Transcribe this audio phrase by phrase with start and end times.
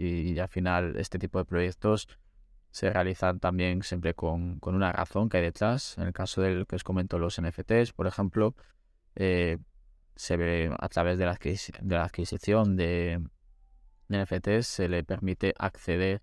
[0.00, 2.08] y, al final este tipo de proyectos
[2.70, 5.98] se realizan también siempre con, con, una razón que hay detrás.
[5.98, 8.54] En el caso del que os comento los NFTs, por ejemplo,
[9.16, 9.58] eh,
[10.14, 11.32] se ve a través de la,
[12.02, 13.22] adquisición de,
[14.08, 16.22] NFTs se le permite acceder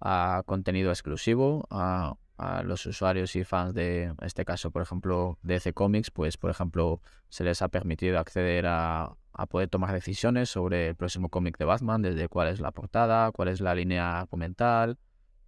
[0.00, 2.16] a contenido exclusivo, a,
[2.64, 7.44] los usuarios y fans de este caso, por ejemplo, DC Comics, pues por ejemplo, se
[7.44, 12.02] les ha permitido acceder a, a poder tomar decisiones sobre el próximo cómic de Batman,
[12.02, 14.96] desde cuál es la portada, cuál es la línea argumental,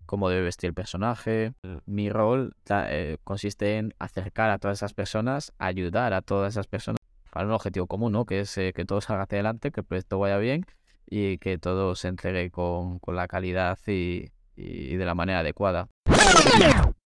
[0.06, 1.52] cómo debe vestir el personaje.
[1.62, 1.76] Mm.
[1.86, 6.98] Mi rol eh, consiste en acercar a todas esas personas, ayudar a todas esas personas
[7.30, 8.24] para un objetivo común, ¿no?
[8.24, 10.64] Que es eh, que todo salga hacia adelante, que el proyecto vaya bien
[11.06, 15.88] y que todo se entregue con, la calidad y, de la manera adecuada.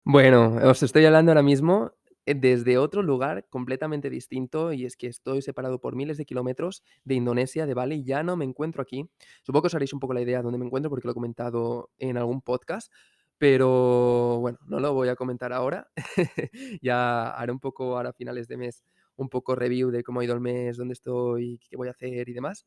[0.08, 1.90] Bueno, os estoy hablando ahora mismo
[2.34, 7.14] desde otro lugar completamente distinto y es que estoy separado por miles de kilómetros de
[7.14, 9.08] Indonesia, de Bali, ya no me encuentro aquí.
[9.42, 11.14] Supongo que os haréis un poco la idea de dónde me encuentro porque lo he
[11.14, 12.92] comentado en algún podcast,
[13.38, 15.88] pero bueno, no lo voy a comentar ahora.
[16.82, 18.84] ya haré un poco ahora a finales de mes
[19.16, 22.28] un poco review de cómo ha ido el mes, dónde estoy, qué voy a hacer
[22.28, 22.66] y demás.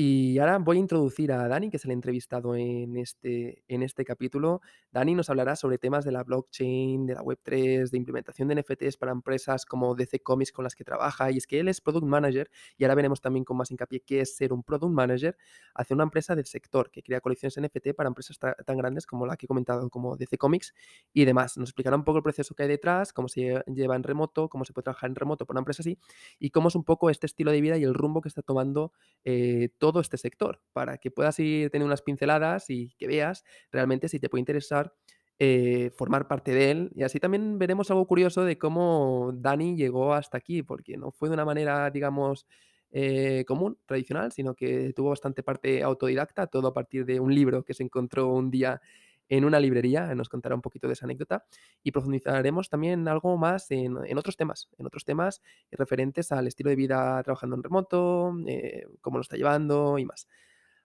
[0.00, 4.04] Y ahora voy a introducir a Dani, que es el entrevistado en este, en este
[4.04, 4.60] capítulo.
[4.92, 8.96] Dani nos hablará sobre temas de la blockchain, de la Web3, de implementación de NFTs
[8.96, 11.32] para empresas como DC Comics con las que trabaja.
[11.32, 14.20] Y es que él es Product Manager, y ahora veremos también con más hincapié qué
[14.20, 15.36] es ser un Product Manager
[15.74, 19.36] hacia una empresa del sector que crea colecciones NFT para empresas tan grandes como la
[19.36, 20.74] que he comentado, como DC Comics
[21.12, 21.58] y demás.
[21.58, 24.64] Nos explicará un poco el proceso que hay detrás, cómo se lleva en remoto, cómo
[24.64, 25.98] se puede trabajar en remoto por una empresa así,
[26.38, 28.92] y cómo es un poco este estilo de vida y el rumbo que está tomando
[29.24, 33.44] eh, todo todo este sector, para que puedas ir tener unas pinceladas y que veas
[33.72, 34.92] realmente si te puede interesar
[35.38, 36.90] eh, formar parte de él.
[36.94, 41.28] Y así también veremos algo curioso de cómo Dani llegó hasta aquí, porque no fue
[41.28, 42.46] de una manera, digamos,
[42.90, 47.64] eh, común, tradicional, sino que tuvo bastante parte autodidacta, todo a partir de un libro
[47.64, 48.80] que se encontró un día
[49.28, 51.44] en una librería, nos contará un poquito de esa anécdota
[51.82, 56.76] y profundizaremos también algo más en, otros temas, en otros temas referentes al estilo de
[56.76, 60.28] vida trabajando en remoto, eh, cómo lo está llevando y más.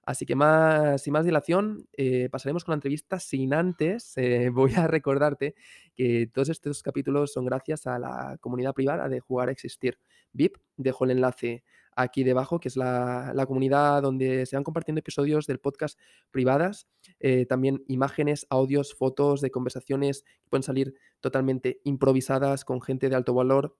[0.05, 4.73] Así que más, sin más dilación, eh, pasaremos con la entrevista sin antes, eh, voy
[4.73, 5.55] a recordarte
[5.95, 9.97] que todos estos capítulos son gracias a la comunidad privada de Jugar a Existir.
[10.33, 11.63] VIP, dejo el enlace
[11.95, 15.99] aquí debajo, que es la, comunidad donde se van compartiendo episodios del podcast
[16.31, 16.87] privadas,
[17.19, 23.15] eh, también imágenes, audios, fotos de conversaciones que pueden salir totalmente improvisadas con gente de
[23.15, 23.77] alto valor,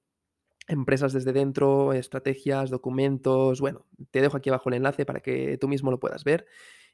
[0.68, 5.68] empresas desde dentro, estrategias, documentos, bueno, te dejo aquí abajo el enlace para que tú
[5.68, 6.45] mismo lo puedas ver.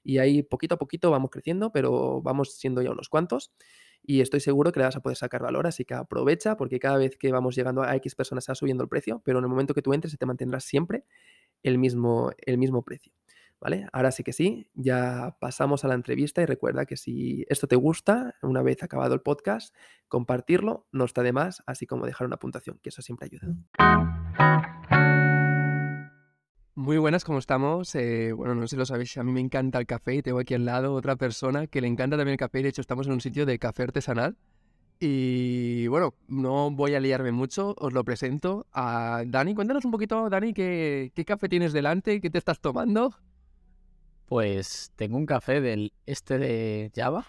[0.03, 3.51] Y ahí poquito a poquito vamos creciendo, pero vamos siendo ya unos cuantos
[4.01, 6.97] y estoy seguro que le vas a poder sacar valor, así que aprovecha porque cada
[6.97, 9.73] vez que vamos llegando a X personas está subiendo el precio, pero en el momento
[9.73, 11.05] que tú entres se te mantendrá siempre
[11.63, 13.13] el mismo, el mismo precio.
[13.61, 13.87] ¿Vale?
[13.91, 17.75] Ahora sí que sí, ya pasamos a la entrevista y recuerda que si esto te
[17.75, 19.75] gusta, una vez acabado el podcast,
[20.07, 24.78] compartirlo no está de más, así como dejar una puntuación, que eso siempre ayuda.
[26.79, 27.93] Muy buenas, ¿cómo estamos?
[27.95, 30.39] Eh, bueno, no sé si lo sabéis, a mí me encanta el café y tengo
[30.39, 32.63] aquí al lado otra persona que le encanta también el café.
[32.63, 34.37] De hecho, estamos en un sitio de café artesanal.
[34.97, 39.55] Y bueno, no voy a liarme mucho, os lo presento a Dani.
[39.55, 43.13] Cuéntanos un poquito, Dani, qué, café tienes delante, qué te estás tomando.
[44.25, 47.25] Pues tengo un café del este de Java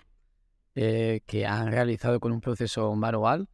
[0.76, 3.48] eh, que han realizado con un proceso manual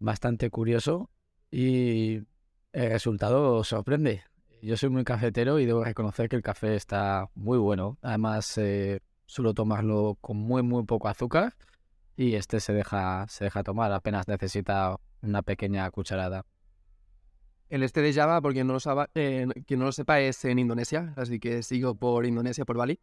[0.00, 1.10] bastante curioso
[1.48, 2.24] y
[2.72, 4.27] el resultado sorprende.
[4.60, 7.96] Yo soy muy cafetero y debo reconocer que el café está muy bueno.
[8.02, 11.54] Además, eh, suelo tomarlo con muy, muy poco azúcar
[12.16, 16.44] y este se deja, se deja tomar, apenas necesita una pequeña cucharada.
[17.68, 20.58] El este de Java, por quien no, lo eh, quien no lo sepa, es en
[20.58, 22.98] Indonesia, así que sigo por Indonesia, por Bali.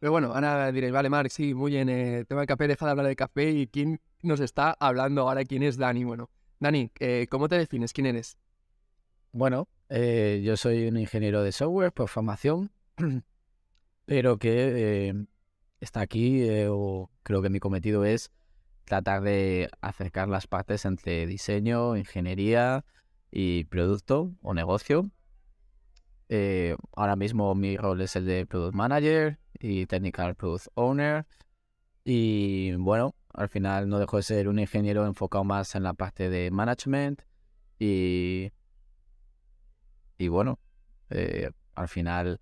[0.00, 2.90] Pero bueno, ahora diréis, vale, Mark, sí, muy bien, eh, tema de café, deja de
[2.90, 6.04] hablar de café y quién nos está hablando ahora, quién es Dani.
[6.04, 6.28] Bueno,
[6.58, 7.92] Dani, eh, ¿cómo te defines?
[7.92, 8.36] ¿Quién eres?
[9.32, 12.70] Bueno, eh, yo soy un ingeniero de software por formación,
[14.06, 15.26] pero que eh,
[15.80, 18.30] está aquí, eh, o creo que mi cometido es
[18.84, 22.84] tratar de acercar las partes entre diseño, ingeniería
[23.32, 25.10] y producto o negocio.
[26.96, 31.26] ahora mismo mi rol es el de Product Manager y Technical Product Owner.
[32.04, 36.30] Y bueno, al final no dejo de ser un ingeniero enfocado más en la parte
[36.30, 37.22] de management
[37.78, 38.52] y
[40.20, 40.58] y bueno,
[41.08, 42.40] eh, al final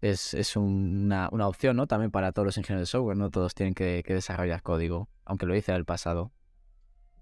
[0.00, 1.86] es, una, opción, ¿no?
[1.86, 5.54] También para todos los ingenieros de software, no todos tienen que, desarrollar código, aunque lo
[5.54, 6.32] hice en el pasado.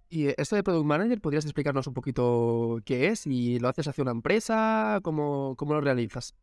[0.08, 3.26] Y esto de Product Manager, ¿podrías explicarnos un poquito qué es?
[3.26, 5.00] ¿Y lo haces hacia una empresa?
[5.02, 6.34] ¿Cómo, cómo lo realizas?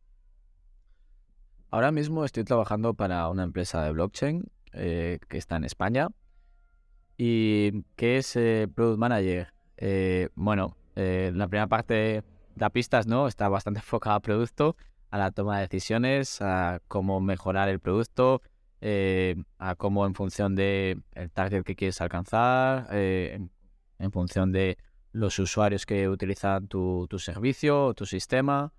[1.72, 6.08] ahora mismo estoy trabajando para una empresa de blockchain eh, que está en España.
[7.16, 9.52] ¿Y qué es eh, Product Manager?
[9.78, 12.22] Eh, bueno, la primera parte
[12.54, 13.26] da pistas, ¿no?
[13.28, 14.76] Está bastante enfocada al producto,
[15.10, 18.42] a la toma de decisiones, a cómo mejorar el producto,
[19.58, 23.50] a cómo en función de el target que quieres alcanzar, en,
[24.10, 24.78] función de
[25.12, 28.72] los usuarios que utilizan tu, tu servicio o tu sistema,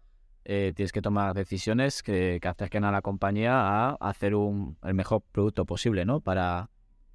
[0.46, 5.24] eh, tienes que tomar decisiones que, acerquen a la compañía a hacer un, el mejor
[5.32, 6.20] producto posible ¿no?
[6.20, 6.70] para,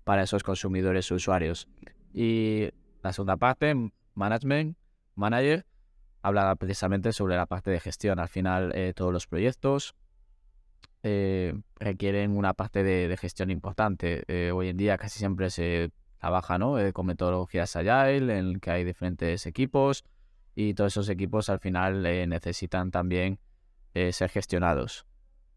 [0.05, 1.69] para esos consumidores usuarios.
[2.15, 2.71] Y
[3.03, 3.75] la segunda parte,
[4.15, 4.79] Management,
[5.15, 5.67] Manager,
[6.23, 8.19] habla precisamente sobre la parte de gestión.
[8.19, 9.95] Al final, eh, todos los proyectos
[11.03, 14.25] eh, requieren una parte de, gestión importante.
[14.53, 16.77] hoy en día casi siempre se trabaja ¿no?
[16.93, 20.05] con metodologías Agile, en que hay diferentes equipos
[20.61, 23.39] y todos esos equipos al final eh, necesitan también
[23.95, 25.07] eh, ser gestionados.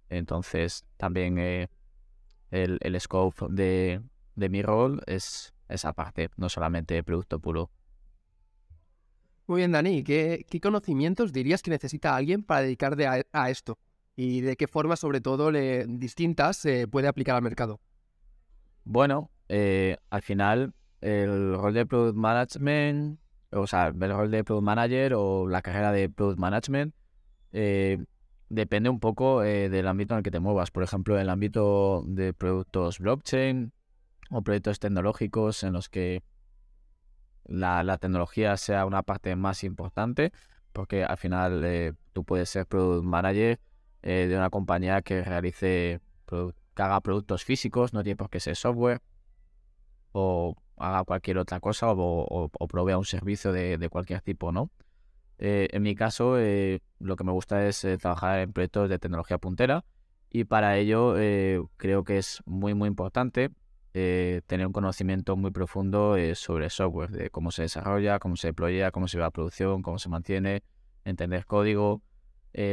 [0.09, 1.69] Entonces también eh,
[2.51, 4.03] el, el, scope de,
[4.35, 7.71] de, mi rol es esa parte, no solamente producto puro.
[9.51, 10.01] Muy bien, Dani.
[10.01, 13.77] ¿Qué, conocimientos dirías que necesita alguien para dedicarse a, esto?
[14.15, 17.81] ¿Y de qué forma, sobre todo, le, distintas se puede aplicar al mercado?
[18.85, 23.19] Bueno, al final el rol de Product Management
[23.51, 26.95] o sea, el rol de Product Manager o la carrera de Product Management,
[27.51, 27.97] eh,
[28.47, 30.71] depende un poco eh, del ámbito en el que te muevas.
[30.71, 33.73] Por ejemplo, en el ámbito de productos blockchain
[34.29, 36.23] o proyectos tecnológicos en los que
[37.45, 40.31] la, tecnología sea una parte más importante,
[40.73, 43.59] porque al final eh, tú puedes ser Product Manager
[44.01, 48.99] de una compañía que realice, que haga productos físicos, no tiene por qué ser software,
[50.11, 54.71] o haga cualquier otra cosa o, provea un servicio de, cualquier tipo, ¿no?
[55.37, 58.99] Eh, en mi caso, eh, lo que me gusta es eh, trabajar en proyectos de
[58.99, 59.85] tecnología puntera
[60.29, 61.15] y para ello
[61.77, 63.49] creo que es muy, muy importante
[63.91, 69.07] tener un conocimiento muy profundo sobre software, de cómo se desarrolla, cómo se deploya, cómo
[69.07, 70.63] se va a producción, cómo se mantiene,
[71.03, 72.01] entender código.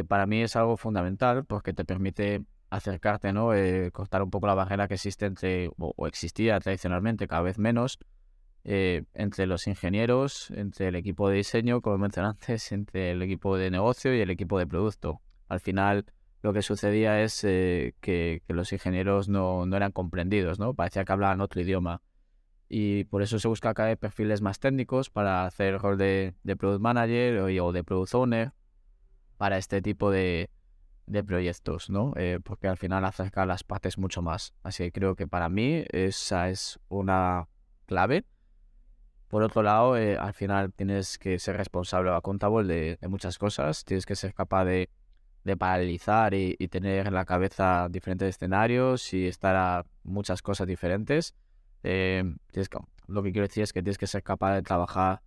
[0.09, 3.55] para mí es algo fundamental porque te permite acercarte, ¿no?
[3.55, 7.99] Eh, cortar un poco la barrera que existe entre, o, existía tradicionalmente, cada vez menos,
[8.65, 13.57] eh, entre los ingenieros, entre el equipo de diseño, como mencioné antes, entre el equipo
[13.57, 15.21] de negocio y el equipo de producto.
[15.49, 16.05] Al final,
[16.43, 20.75] lo que sucedía es eh, que, los ingenieros no, eran comprendidos, ¿no?
[20.75, 22.03] Parecía que hablaban otro idioma.
[22.69, 26.57] Y por eso se busca cada vez perfiles más técnicos para hacer rol de, de
[26.57, 28.53] Product Manager o, o de Product Owner
[29.39, 30.51] para este tipo de,
[31.09, 32.13] de proyectos, ¿no?
[32.17, 34.55] Eh, porque al final acerca las partes mucho más.
[34.63, 37.49] Así que creo que para mí esa es una
[37.87, 38.25] clave.
[39.29, 43.39] Por otro lado, eh, al final tienes que ser responsable o accountable de, de, muchas
[43.39, 43.85] cosas.
[43.85, 44.91] Tienes que ser capaz de,
[45.49, 51.35] de paralizar y, tener en la cabeza diferentes escenarios y estar a muchas cosas diferentes.
[51.83, 52.23] Eh,
[52.53, 52.71] tienes
[53.07, 55.23] lo que quiero decir es que tienes que ser capaz de trabajar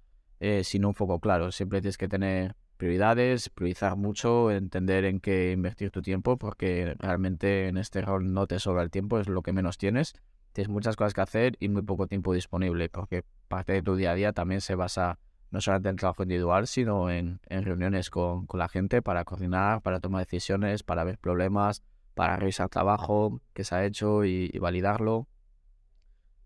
[0.64, 1.52] sin un foco claro.
[1.52, 7.68] Siempre tienes que tener prioridades, priorizar mucho, entender en qué invertir tu tiempo, porque realmente
[7.68, 10.16] en este rol no te sobra el tiempo, es lo que menos tienes.
[10.52, 14.14] Tienes muchas cosas que hacer y muy poco tiempo disponible, porque parte de tu día
[14.14, 15.20] a día también se basa
[15.52, 20.26] no solamente en trabajo individual, sino en, reuniones con, la gente para coordinar, para tomar
[20.26, 21.84] decisiones, para ver problemas,
[22.16, 25.28] para revisar trabajo que se ha hecho y, validarlo.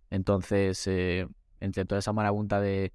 [0.09, 1.27] Entonces, eh,
[1.59, 2.93] entre toda esa marabunta de,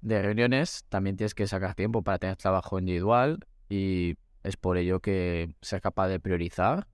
[0.00, 5.00] de reuniones, también tienes que sacar tiempo para tener trabajo individual y es por ello
[5.00, 6.88] que ser capaz de priorizar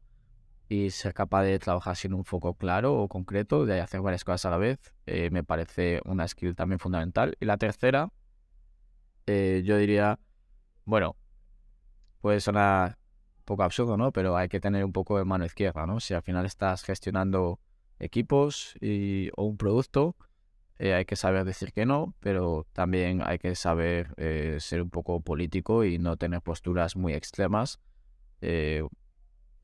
[0.68, 4.44] y ser capaz de trabajar sin un foco claro o concreto, de hacer varias cosas
[4.46, 7.36] a la vez, eh, me parece una skill también fundamental.
[7.40, 8.10] Y la tercera,
[9.26, 10.18] eh, yo diría,
[10.84, 11.16] bueno,
[12.20, 12.98] puede sonar
[13.38, 14.12] un poco absurdo, ¿no?
[14.12, 16.00] Pero hay que tener un poco de mano izquierda, ¿no?
[16.00, 17.60] Si al final estás gestionando
[17.98, 18.74] equipos
[19.36, 20.16] o un producto,
[20.78, 24.14] eh, hay que saber decir que no, pero también hay que saber
[24.60, 27.80] ser un poco político y no tener posturas muy extremas,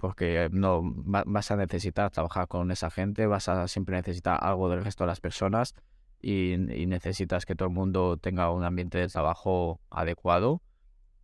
[0.05, 4.85] porque no vas a necesitar trabajar con esa gente, vas a siempre necesitar algo del
[4.85, 5.75] resto de las personas
[6.21, 10.61] y, necesitas que todo el mundo tenga un ambiente de trabajo adecuado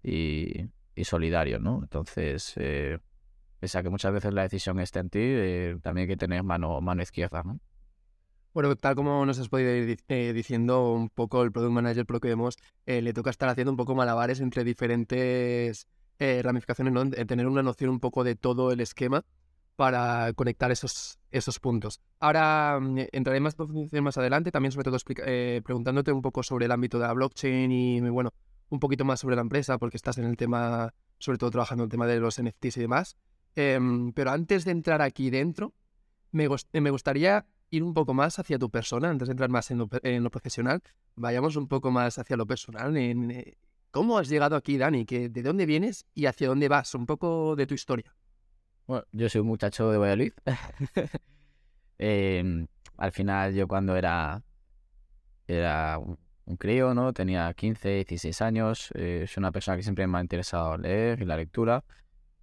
[0.02, 0.70] y,
[1.02, 1.80] solidario, ¿no?
[1.82, 2.54] Entonces,
[3.58, 6.80] pese a que muchas veces la decisión está en ti, también hay que tener mano,
[6.80, 7.60] mano izquierda, ¿no?
[8.54, 12.16] Bueno, tal como nos has podido ir eh, diciendo un poco el Product Manager, por
[12.16, 12.56] lo que vemos,
[12.86, 15.86] eh, le toca estar haciendo un poco malabares entre diferentes
[16.20, 17.10] eh, ramificaciones, ¿no?
[17.10, 19.24] tener una noción un poco de todo el esquema
[19.74, 22.00] para conectar esos, esos puntos.
[22.20, 24.98] Ahora mm, entraré más profundidad más adelante, también sobre todo
[25.64, 28.32] preguntándote un poco sobre el ámbito de la blockchain y, bueno,
[28.68, 31.86] un poquito más sobre la empresa, porque estás en el tema, sobre todo trabajando en
[31.86, 33.16] el tema de los NFTs y demás.
[33.56, 35.74] Em, pero antes de entrar aquí dentro,
[36.30, 39.78] me, me, gustaría ir un poco más hacia tu persona, antes de entrar más en
[39.78, 40.82] lo, en lo profesional,
[41.16, 42.96] vayamos un poco más hacia lo personal.
[42.96, 43.56] En, eh,
[43.90, 45.04] ¿Cómo has llegado aquí, Dani?
[45.04, 46.94] ¿Que, ¿De dónde vienes y hacia dónde vas?
[46.94, 48.14] Un poco de tu historia.
[48.86, 50.32] Bueno, yo soy un muchacho de Valladolid.
[51.98, 52.66] eh,
[52.96, 54.42] al final, yo cuando era,
[55.48, 56.18] era un,
[56.56, 57.12] crío, ¿no?
[57.12, 58.90] Tenía 15, 16 años.
[58.94, 61.84] Eh, soy una persona que siempre me ha interesado leer y la lectura.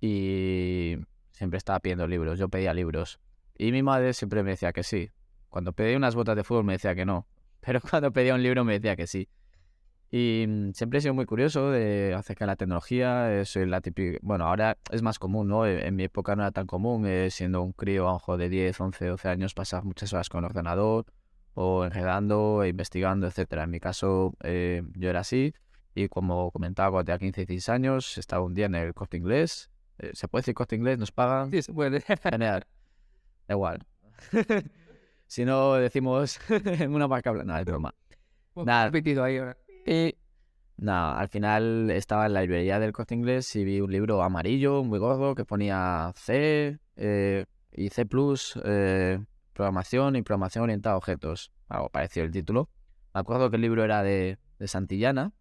[0.02, 0.98] Y
[1.32, 2.40] siempre estaba pidiendo libros.
[2.40, 3.20] Yo pedía libros.
[3.58, 5.12] Y mi madre siempre me decía que sí.
[5.50, 7.26] Cuando pedía unas botas de fútbol me decía que no.
[7.62, 9.30] Pero cuando pedía un libro me decía que sí.
[10.12, 13.44] Y mm, siempre he sido muy curioso de acerca de la tecnología.
[13.46, 14.20] Soy la típica.
[14.22, 15.66] Bueno, ahora es más común, ¿no?
[15.66, 18.80] En mi época no era tan común, eh, siendo un crío, a un de 10,
[18.80, 21.06] 11, 12 años, pasar muchas horas con el ordenador
[21.54, 23.64] o enredando, e investigando, etcétera.
[23.64, 25.54] En mi caso, eh, yo era así.
[25.96, 29.72] Y como comentaba, cuando tenía 15, 16 años, estaba un día en el corte inglés.
[29.98, 31.00] Eh, ¿Se puede decir corte inglés?
[31.00, 31.50] ¿Nos pagan?
[31.50, 32.02] Sí, se puede.
[32.24, 32.66] Genial.
[33.48, 33.80] Da igual.
[35.28, 37.94] si no decimos en una marca nada, es broma.
[38.56, 38.86] Nada.
[38.86, 39.58] repetido ahí ahora.
[39.88, 40.18] Y
[40.76, 44.84] nada, al final estaba en la librería del corte inglés y vi un libro amarillo,
[44.84, 48.06] muy gordo, que ponía C eh, y C
[48.66, 49.20] eh,
[49.54, 51.54] programación y programación orientada a objetos.
[51.70, 52.70] Algo parecido el título.
[53.14, 55.32] Me acuerdo que el libro era de, de Santillana.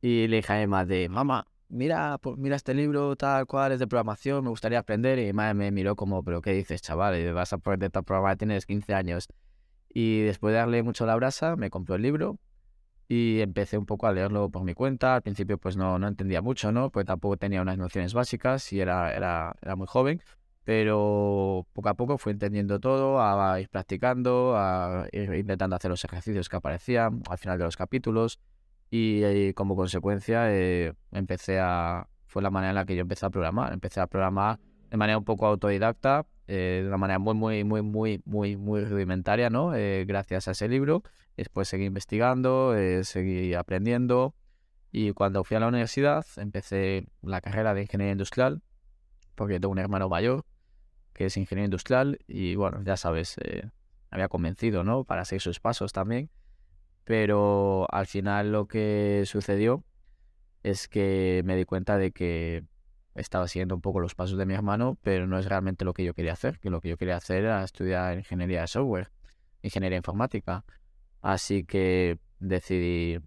[0.00, 3.78] Y le dije a Emma de, mamá, mira, pues, mira este libro tal cual, es
[3.78, 5.18] de programación, me gustaría aprender.
[5.18, 7.34] Y madre me miró como, pero ¿qué dices, chaval?
[7.34, 9.28] Vas a poder programar, tienes 15 años.
[9.90, 12.38] Y después de darle mucho la brasa, me compró el libro
[13.08, 15.16] y empecé un poco a leerlo por mi cuenta.
[15.16, 16.90] Al principio pues no, no entendía mucho, ¿no?
[16.90, 20.22] Pues tampoco tenía unas nociones básicas y era, era, era muy joven,
[20.64, 26.04] pero poco a poco fui entendiendo todo, a ir practicando, a ir intentando hacer los
[26.04, 28.38] ejercicios que aparecían al final de los capítulos
[28.90, 32.08] y, como consecuencia eh, empecé a...
[32.26, 33.72] fue la manera en la que yo empecé a programar.
[33.72, 34.58] Empecé a programar
[34.90, 38.84] de manera un poco autodidacta, eh, de una manera muy, muy, muy, muy, muy, muy
[38.84, 39.74] rudimentaria, ¿no?
[39.74, 41.02] Eh, gracias a ese libro.
[41.38, 44.34] Después seguí investigando, eh, seguí aprendiendo
[44.90, 48.60] y cuando fui a la universidad empecé la carrera de ingeniería industrial
[49.36, 50.44] porque tengo un hermano mayor
[51.12, 53.70] que es ingeniero industrial y bueno, ya sabes, me
[54.10, 55.04] había convencido, ¿no?
[55.04, 56.28] Para seguir sus pasos también.
[57.04, 59.84] Pero al final lo que sucedió
[60.64, 62.64] es que me di cuenta de que
[63.14, 66.04] estaba siguiendo un poco los pasos de mi hermano, pero no es realmente lo que
[66.04, 69.10] yo quería hacer, que lo que yo quería hacer era estudiar ingeniería de software,
[69.62, 70.64] ingeniería informática.
[71.20, 73.18] Así que decidí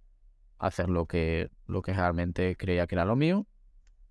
[0.59, 3.47] hacer lo que, lo que realmente creía que era lo mío.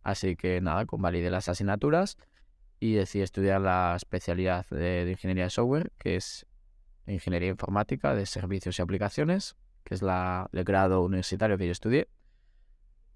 [0.02, 2.16] Así que nada, convalidé las asignaturas
[2.80, 6.46] y decidí estudiar la especialidad de, ingeniería de software, que es
[7.06, 12.08] ingeniería informática de servicios y aplicaciones, que es la, el grado universitario que yo estudié.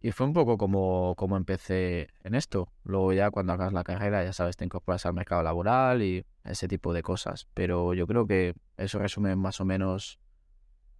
[0.00, 2.70] Y fue un poco como, como empecé en esto.
[2.84, 6.68] Luego ya cuando acabas la carrera, ya sabes, te incorporas al mercado laboral y ese
[6.68, 7.48] tipo de cosas.
[7.54, 10.20] Pero yo creo que eso resume más o menos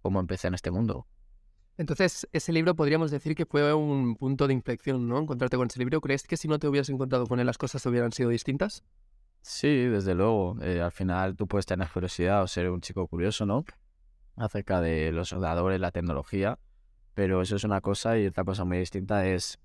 [0.05, 1.07] cómo empecé en este mundo.
[1.77, 5.19] Entonces, ese libro podríamos decir que fue un punto de inflexión, ¿no?
[5.19, 5.99] Encontrarte con ese libro.
[5.99, 8.83] ¿Crees que si no te hubieras encontrado con él las cosas hubieran sido distintas?
[9.41, 10.61] Sí, desde luego.
[10.61, 13.65] Eh, al final tú puedes tener curiosidad o ser un chico curioso, ¿no?
[14.35, 16.59] Acerca de los ordenadores, la tecnología
[17.15, 19.57] pero eso es una cosa y otra cosa muy distinta es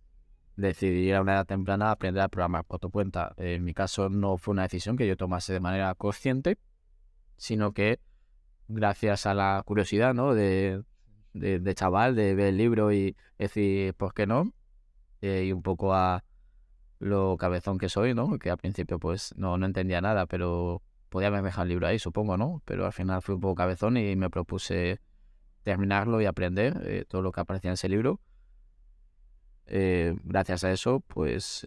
[0.57, 3.35] decidir a una edad temprana aprender a programar por tu cuenta.
[3.37, 6.59] En mi caso no fue una decisión que yo tomase de manera consciente,
[7.37, 7.99] sino que
[8.71, 10.35] gracias a la curiosidad ¿no?
[10.35, 10.85] de,
[11.75, 14.53] chaval, de ver el libro y decir, ¿por qué no?
[15.21, 16.25] Eh, y un poco a
[16.99, 18.39] lo cabezón que soy, ¿no?
[18.39, 22.37] Que al principio pues no, entendía nada, pero podía haber dejado el libro ahí, supongo,
[22.37, 22.63] ¿no?
[22.65, 25.01] Pero al final fui un poco cabezón y me propuse
[25.63, 28.21] terminarlo y aprender eh, todo lo que aparecía en ese libro.
[29.67, 31.67] Eh, gracias a eso, pues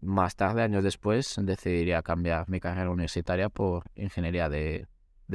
[0.00, 4.88] más tarde, años después, decidiría cambiar mi carrera universitaria por ingeniería de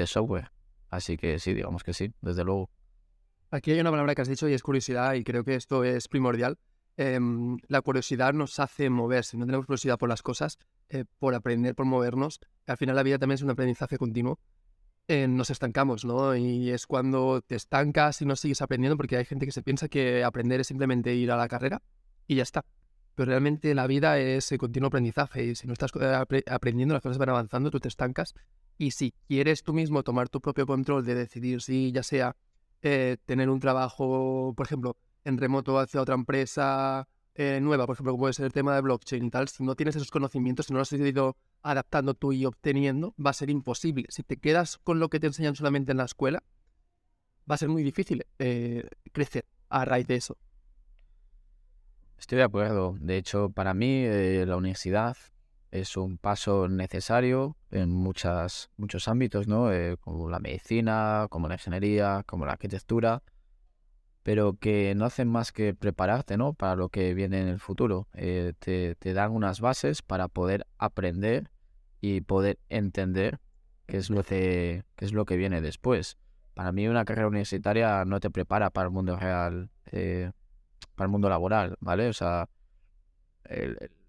[0.06, 0.57] software.
[0.90, 2.70] Así que sí, digamos que sí, desde luego.
[3.52, 6.08] Aquí hay una palabra que has dicho y es curiosidad y creo que esto es
[6.08, 6.58] primordial.
[6.98, 9.24] Em, la curiosidad nos hace mover.
[9.24, 10.58] Si no tenemos curiosidad por las cosas,
[11.20, 14.40] por aprender, por movernos, al final la vida también es un aprendizaje continuo
[15.08, 16.36] nos estancamos, ¿no?
[16.36, 19.88] Y es cuando te estancas y no sigues aprendiendo, porque hay gente que se piensa
[19.88, 21.82] que aprender es simplemente ir a la carrera
[22.28, 22.66] y ya está.
[23.16, 27.02] Pero realmente la vida es el continuo aprendizaje y si no estás eh, aprendiendo, las
[27.02, 28.36] cosas van avanzando, tú te estancas.
[28.78, 32.36] Y si quieres tú mismo tomar tu propio control de decidir si ya sea
[32.82, 38.14] eh, tener un trabajo, por ejemplo, en remoto hacia otra empresa eh, nueva, por ejemplo,
[38.14, 40.74] como puede ser el tema de blockchain y tal, si no tienes esos conocimientos, si
[40.74, 44.06] no los has ido adaptando tú y obteniendo, va a ser imposible.
[44.10, 46.44] Si te quedas con lo que te enseñan solamente en la escuela,
[47.50, 50.38] va a ser muy difícil eh, crecer a raíz de eso.
[52.18, 52.96] Estoy de acuerdo.
[53.00, 54.06] De hecho, para mí
[54.46, 55.18] la universidad
[55.72, 59.72] es un paso necesario en muchas, muchos ámbitos, ¿no?
[59.72, 63.24] Eh, como la medicina, como la ingeniería, como la arquitectura,
[64.24, 66.54] pero que no hacen más que prepararte, ¿no?
[66.54, 68.08] Para lo que viene en el futuro.
[68.14, 71.50] Eh, te, te dan unas bases para poder aprender
[72.02, 73.40] y poder entender
[73.86, 76.18] qué es lo que, qué es lo que viene después.
[76.54, 80.32] Para mí una carrera universitaria no te prepara para el mundo real, eh,
[80.96, 82.10] para el mundo laboral, ¿vale?
[82.10, 82.50] O sea,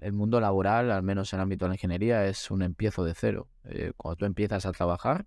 [0.01, 3.15] el mundo laboral, al menos en el ámbito de la ingeniería, es un empiezo de
[3.15, 3.49] cero.
[3.65, 5.27] Eh, cuando tú empiezas a trabajar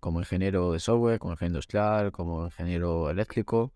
[0.00, 3.72] como ingeniero de software, como ingeniero industrial, como ingeniero eléctrico,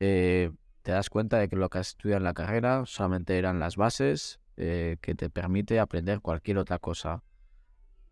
[0.00, 0.50] eh,
[0.82, 3.76] te das cuenta de que lo que has estudiado en la carrera solamente eran las
[3.76, 7.22] bases eh, que te permite aprender cualquier otra cosa.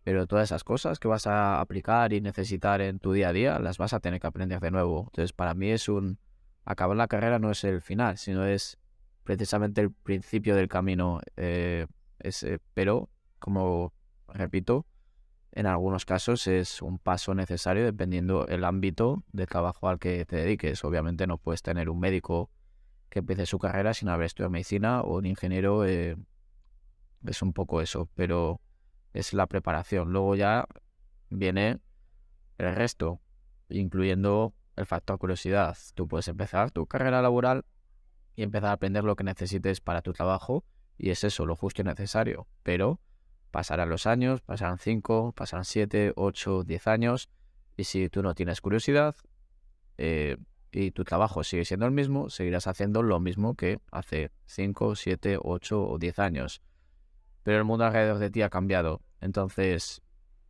[0.04, 3.58] Pero todas esas cosas que vas a aplicar y necesitar en tu día a día,
[3.58, 5.04] las vas a tener que aprender de nuevo.
[5.08, 6.18] Entonces, para mí es un...
[6.64, 8.78] Acabar la carrera no es el final, sino es
[9.25, 11.21] precisamente el principio del camino.
[11.37, 11.87] Eh,
[12.75, 13.93] pero, como
[14.29, 14.87] repito,
[15.52, 20.37] en algunos casos es un paso necesario dependiendo el ámbito de trabajo al que te
[20.37, 20.83] dediques.
[20.85, 22.50] Obviamente no puedes tener un médico
[23.11, 25.85] que empiece su carrera sin haber estudiado medicina o un ingeniero.
[25.85, 26.17] Eh,
[27.26, 28.61] es un poco eso, pero
[29.12, 30.11] es la preparación.
[30.12, 30.67] Luego ya
[31.29, 31.79] viene
[32.57, 33.21] el resto,
[33.69, 35.76] incluyendo el factor curiosidad.
[35.95, 37.64] Tú puedes empezar tu carrera laboral
[38.34, 40.64] y empezar a aprender lo que necesites para tu trabajo
[40.98, 42.46] y es eso, lo justo y necesario.
[42.62, 43.00] Pero
[43.50, 47.28] pasarán los años, pasarán 5, pasarán 7, 8, 10 años
[47.76, 49.14] y si tú no tienes curiosidad
[49.98, 50.36] eh,
[50.70, 55.38] y tu trabajo sigue siendo el mismo, seguirás haciendo lo mismo que hace 5, 7,
[55.40, 56.62] 8 o 10 años.
[57.42, 59.02] Pero el mundo alrededor de ti ha cambiado.
[59.20, 60.02] Entonces,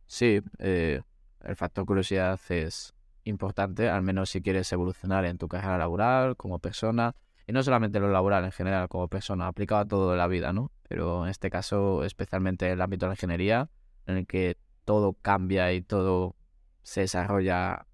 [0.05, 1.01] sí, eh,
[1.41, 2.93] el factor curiosidad es
[3.25, 7.15] importante, al menos si quieres evolucionar en tu carrera laboral, como persona,
[7.47, 10.71] y no solamente lo laboral en general como persona, aplicado a todo la vida, ¿no?
[10.87, 13.69] Pero en este caso, especialmente en el ámbito de la ingeniería,
[14.05, 16.35] en el que todo cambia y todo
[16.83, 17.85] se desarrolla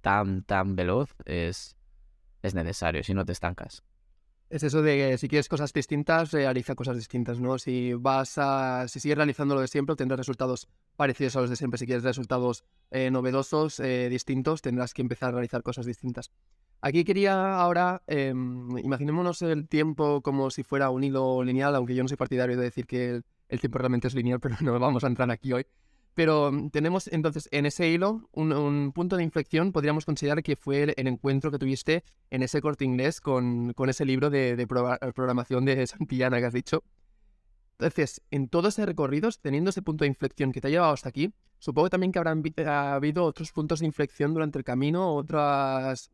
[0.00, 1.76] tan, tan veloz, es,
[2.42, 3.82] es necesario, si no te estancas.
[4.48, 7.58] Es eso de que si quieres cosas distintas, realiza cosas distintas, ¿no?
[7.58, 11.56] Si vas a, si sigues realizando lo de siempre, tendrás resultados parecidos a los de
[11.56, 11.78] siempre.
[11.78, 16.30] Si quieres resultados eh, novedosos, eh, distintos, tendrás que empezar a realizar cosas distintas.
[16.80, 22.02] Aquí quería ahora, em, imaginémonos el tiempo como si fuera un hilo lineal, aunque yo
[22.02, 25.06] no soy partidario de decir que el, tiempo realmente es lineal, pero no vamos a
[25.06, 25.66] entrar aquí hoy.
[26.14, 30.94] Pero mm, tenemos entonces en ese hilo un, punto de inflexión, podríamos considerar que fue
[30.96, 35.64] el, encuentro que tuviste en ese corte inglés con, con ese libro de, de programación
[35.64, 36.84] de Santillana que has dicho.
[37.78, 41.10] Entonces, en todo ese recorrido, teniendo ese punto de inflexión que te ha llevado hasta
[41.10, 46.10] aquí, supongo también que habrán habido otros puntos de inflexión durante el camino, otras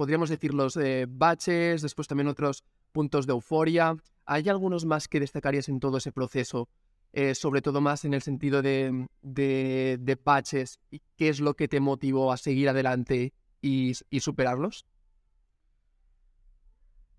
[0.00, 3.94] podríamos decir los eh, baches, después también otros puntos de euforia.
[4.24, 6.70] ¿Hay algunos más que destacarías en todo ese proceso?
[7.12, 10.80] Eh, sobre todo más en el sentido de, de, baches.
[10.90, 14.86] ¿Y qué es lo que te motivó a seguir adelante y, superarlos?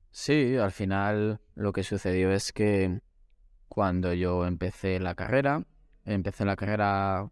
[0.09, 2.99] Sí, al final lo que sucedió es que
[3.67, 5.67] cuando yo empecé la carrera,
[6.03, 7.29] empecé la carrera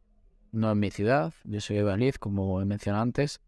[0.51, 3.41] no en mi ciudad, yo soy de Valladolid, como he mencionado antes,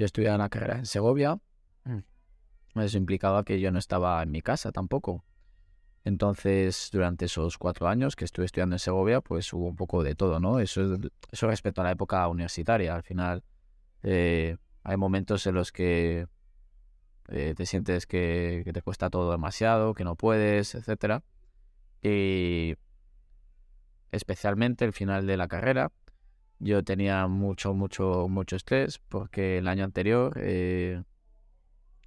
[0.00, 1.38] yo estudiaba la carrera en Segovia.
[1.84, 2.80] Mm.
[2.80, 5.24] Eso implicaba que yo no estaba en mi casa tampoco.
[6.04, 10.14] Entonces, durante esos cuatro años que estuve estudiando en Segovia, pues hubo un poco de
[10.14, 10.58] todo, ¿no?
[10.58, 10.96] Eso,
[11.30, 12.94] eso respecto a la época universitaria.
[12.94, 13.44] Al final,
[14.02, 16.26] eh, hay momentos en los que
[17.28, 21.22] eh, te sientes que, que, te cuesta todo demasiado, que no puedes, etcétera.
[22.00, 22.76] Y
[24.10, 25.92] especialmente el final de la carrera,
[26.60, 31.02] yo tenía mucho, mucho, mucho estrés porque el año anterior, eh,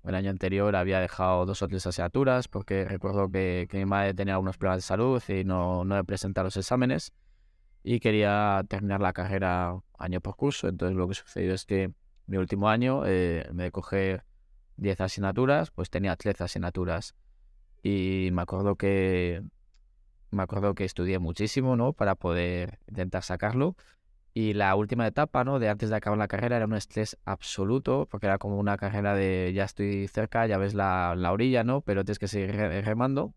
[0.03, 4.35] el año anterior había dejado dos o tres asignaturas porque recuerdo que, mi madre tenía
[4.35, 7.13] algunos problemas de salud y no, no he presentado los exámenes
[7.83, 10.67] y quería terminar la carrera año por curso.
[10.67, 11.91] Entonces lo que sucedió es que
[12.27, 14.23] mi último año, eh, me coger
[14.77, 17.15] 10 asignaturas, pues tenía 13 asignaturas.
[17.81, 19.43] Y me acuerdo que
[20.31, 21.93] me acuerdo que estudié muchísimo, ¿no?
[21.93, 23.75] Para poder intentar sacarlo.
[24.35, 25.59] Y la última etapa, ¿no?
[25.59, 29.13] De antes de acabar la carrera era un estrés absoluto, porque era como una carrera
[29.13, 31.81] de ya estoy cerca, ya ves la, la orilla, ¿no?
[31.81, 32.51] Pero tienes que seguir
[32.83, 33.33] remando.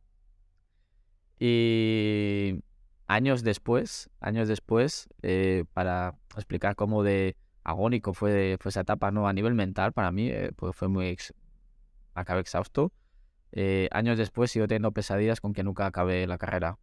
[1.39, 2.61] Y
[3.07, 9.29] años después, años después, eh, para explicar cómo de agónico fue, fue esa etapa, ¿no?
[9.29, 11.17] A nivel mental, para mí, eh, pues fue muy...
[12.15, 12.93] acabé exhausto.
[13.53, 16.79] Eh, años después sigo teniendo pesadillas con que nunca acabé la carrera.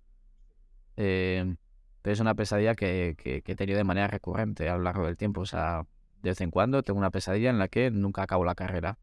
[0.97, 1.55] Eh,
[2.03, 5.17] pero es una pesadilla que, que, he tenido de manera recurrente a lo largo del
[5.17, 5.41] tiempo.
[5.41, 5.87] O sea,
[6.21, 8.99] de vez en cuando tengo una pesadilla en la que nunca acabo la carrera.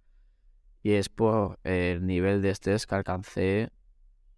[0.82, 3.70] y es por el nivel de estrés que alcancé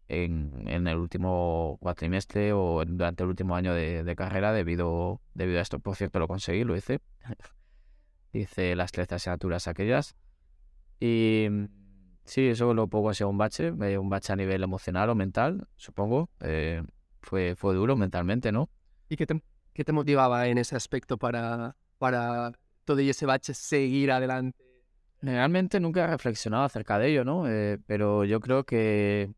[0.08, 5.58] en, en el último cuatrimestre o durante el último año de, de carrera debido, debido
[5.58, 5.80] a esto.
[5.80, 7.00] Por cierto, lo conseguí, lo hice.
[8.32, 10.16] hice las 13 asignaturas aquellas.
[11.00, 11.64] Y mm,
[12.24, 15.66] sí, eso lo pongo así un bache, eh, un bache a nivel emocional o mental,
[15.76, 16.30] supongo.
[16.40, 16.82] Eh,
[17.22, 18.68] fue, fue duro mentalmente, ¿no?
[19.08, 22.52] ¿Y qué te, qué te motivaba en ese aspecto para, para
[22.84, 24.58] todo y ese bache seguir adelante?
[25.20, 27.48] Realmente nunca he reflexionado acerca de ello, ¿no?
[27.48, 29.32] Eh, pero yo creo que,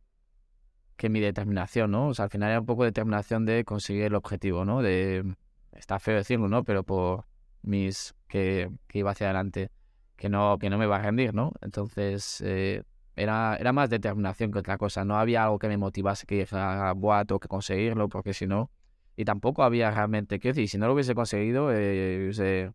[0.96, 2.08] que mi determinación, ¿no?
[2.08, 4.80] O sea, al final era un poco determinación de conseguir el objetivo, ¿no?
[4.80, 5.36] De,
[5.72, 6.64] está feo decirlo, ¿no?
[6.64, 7.26] Pero por
[7.62, 9.70] mis, que, que iba hacia adelante,
[10.16, 11.52] que no, que no me iba a rendir, ¿no?
[11.60, 12.82] Entonces, eh,
[13.16, 15.05] era, era más determinación que otra cosa.
[15.05, 18.70] No había algo que me motivase que dijera, buah, tengo que conseguirlo, porque si no...
[19.16, 22.72] Y tampoco había realmente, que decir, si no lo hubiese conseguido, eh, hubiese,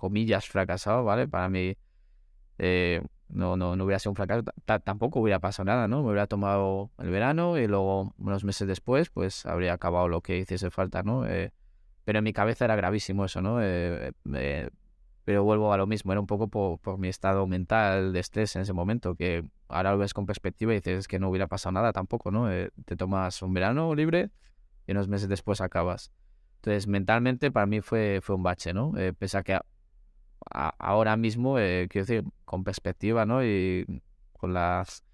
[0.00, 1.28] comillas, fracasado, ¿vale?
[1.28, 1.76] Para mí
[2.58, 4.42] eh, no, no, no hubiera sido un fracaso,
[4.82, 6.02] tampoco hubiera pasado nada, ¿no?
[6.02, 10.38] Me hubiera tomado el verano y luego unos meses después, pues habría acabado lo que
[10.38, 11.26] hiciese falta, ¿no?
[11.26, 11.52] Eh,
[12.04, 13.58] pero en mi cabeza era gravísimo eso, ¿no?
[13.62, 14.12] Eh,
[15.24, 18.56] pero vuelvo a lo mismo, era un poco por, por, mi estado mental de estrés
[18.56, 21.72] en ese momento, que ahora lo ves con perspectiva y dices que no hubiera pasado
[21.72, 22.48] nada tampoco, ¿no?
[22.84, 24.30] te tomas un verano libre
[24.86, 26.12] y unos meses después acabas.
[26.56, 28.92] Entonces, mentalmente para mí fue, fue un bache, ¿no?
[29.18, 29.58] pese a que
[30.50, 33.44] ahora mismo, eh, quiero decir, con perspectiva, ¿no?
[33.44, 34.02] Y
[34.32, 35.04] con las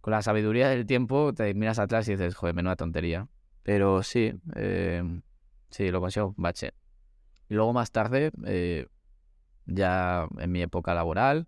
[0.00, 3.28] con la sabiduría del tiempo te miras atrás y dices, joder, menuda tontería.
[3.62, 5.20] Pero sí, eh,
[5.70, 6.72] sí, lo consigo bache.
[7.48, 8.88] Y luego más tarde, eh,
[9.66, 11.46] ya en mi época laboral,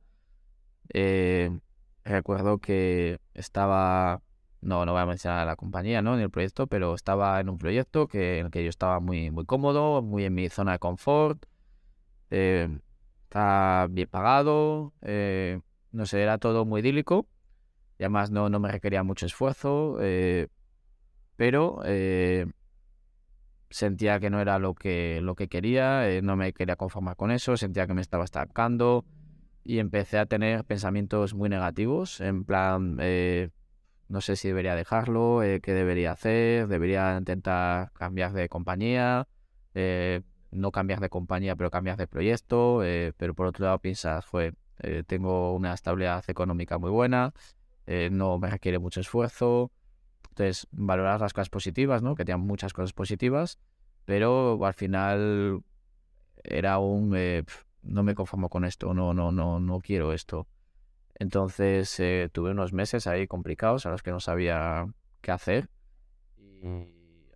[2.05, 4.23] recuerdo que estaba,
[4.61, 6.17] no, no voy a mencionar la compañía, ¿no?
[6.17, 9.31] Ni el proyecto, pero estaba en un proyecto que, en el que yo estaba muy,
[9.31, 11.45] muy cómodo, muy en mi zona de confort
[13.35, 15.61] está bien pagado, eh,
[15.93, 17.27] no sé, era todo muy idílico
[17.99, 20.49] y además no, no me requería mucho esfuerzo, eh,
[21.37, 22.47] pero eh,
[23.71, 27.57] sentía que no era lo que, lo que quería, no me quería conformar con eso,
[27.57, 29.05] sentía que me estaba estancando
[29.65, 32.97] y empecé a tener pensamientos muy negativos, en plan,
[34.09, 39.27] no sé si debería dejarlo, qué debería hacer, debería intentar cambiar de compañía
[40.55, 44.55] no cambias de compañía, pero cambias de proyecto, eh, pero por otro lado piensas, fue,
[44.81, 47.35] eh, tengo una estabilidad económica muy buena,
[47.87, 49.71] eh, no me requiere mucho esfuerzo,
[50.31, 52.15] entonces valorar las cosas positivas, ¿no?
[52.15, 53.59] Que tengan muchas cosas positivas,
[54.05, 55.63] pero al final
[56.43, 57.11] era un,
[57.85, 60.47] no me conformo con esto, no, no, no, no quiero esto.
[61.15, 61.97] Entonces
[62.33, 64.87] tuve unos meses ahí complicados a los que no sabía
[65.21, 65.71] qué hacer.
[66.37, 66.89] Y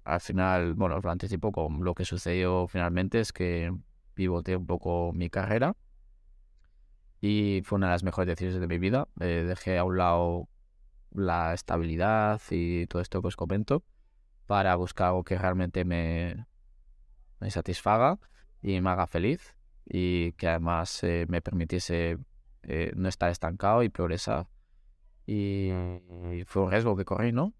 [0.04, 3.72] al final, bueno, os lo anticipo, con lo que sucedió finalmente es que
[4.14, 5.76] pivoteé un poco mi carrera
[7.20, 9.08] y fue una de las mejores decisiones de mi vida.
[9.20, 10.48] Eh, dejé a un lado
[11.12, 13.84] la estabilidad y todo esto que os comento
[14.46, 16.46] para buscar algo que realmente me,
[17.40, 18.18] me satisfaga
[18.62, 19.54] y me haga feliz
[19.88, 22.18] y que además eh, me permitiese
[22.62, 24.48] eh, no estar estancado y progresar.
[25.26, 25.70] Y,
[26.32, 27.54] y, fue un riesgo que corrí, ¿no?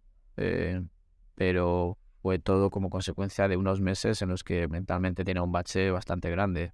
[1.34, 5.90] pero fue todo como consecuencia de unos meses en los que mentalmente tenía un bache
[5.90, 6.72] bastante grande.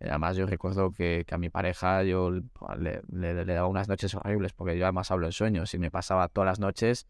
[0.00, 4.76] Además, yo recuerdo que, a mi pareja yo le, le, daba unas noches horribles, porque
[4.78, 7.06] yo además hablo en sueños y me pasaba todas las noches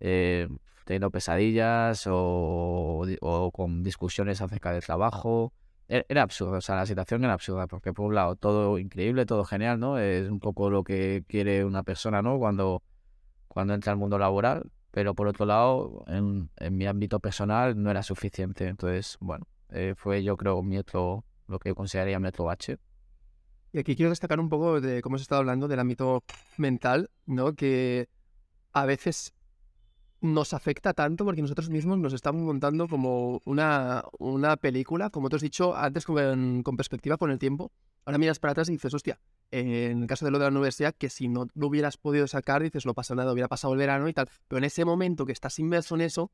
[0.00, 0.48] eh,
[0.84, 5.52] teniendo pesadillas o, o, con discusiones acerca del trabajo.
[5.88, 9.24] Era, era, absurdo, o sea, la situación era absurda, porque por un lado todo increíble,
[9.26, 9.98] todo genial, ¿no?
[9.98, 12.38] Es un poco lo que quiere una persona, ¿no?
[12.38, 12.82] Cuando,
[13.48, 18.02] cuando entra al mundo laboral, pero por otro lado, en, mi ámbito personal no era
[18.02, 18.66] suficiente.
[18.66, 22.78] Entonces, bueno, eh, fue yo creo mi otro, lo que consideraría mi otro bache.
[23.74, 26.24] Y aquí quiero destacar un poco de cómo se está hablando del ámbito
[26.56, 27.52] mental, ¿no?
[27.52, 28.08] Que
[28.72, 29.34] a veces
[30.26, 35.36] nos afecta tanto porque nosotros mismos nos estamos montando como una, una película, como tú
[35.36, 37.72] has dicho antes con, con perspectiva con el tiempo.
[38.04, 39.18] Ahora miras para atrás y dices, hostia,
[39.50, 42.62] en el caso de lo de la universidad, que si no lo hubieras podido sacar,
[42.62, 44.28] dices, no pasa nada, hubiera pasado el verano y tal.
[44.48, 46.30] Pero en ese momento que estás inmerso en eso,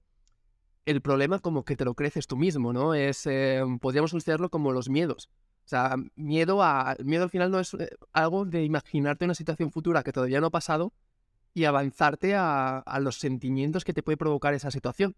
[0.85, 2.95] el problema como que te lo creces tú mismo, ¿no?
[2.95, 5.31] Es, eh, podríamos considerarlo como los miedos.
[5.65, 9.71] O sea, miedo, a, miedo al final no es eh, algo de imaginarte una situación
[9.71, 10.93] futura que todavía no ha pasado
[11.55, 15.17] y avanzarte a, a los sentimientos que te puede provocar esa situación.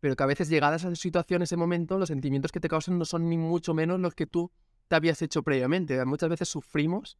[0.00, 2.98] Pero que a veces llegada a esa situación, ese momento, los sentimientos que te causan
[2.98, 4.50] no son ni mucho menos los que tú
[4.88, 6.02] te habías hecho previamente.
[6.04, 7.18] Muchas veces sufrimos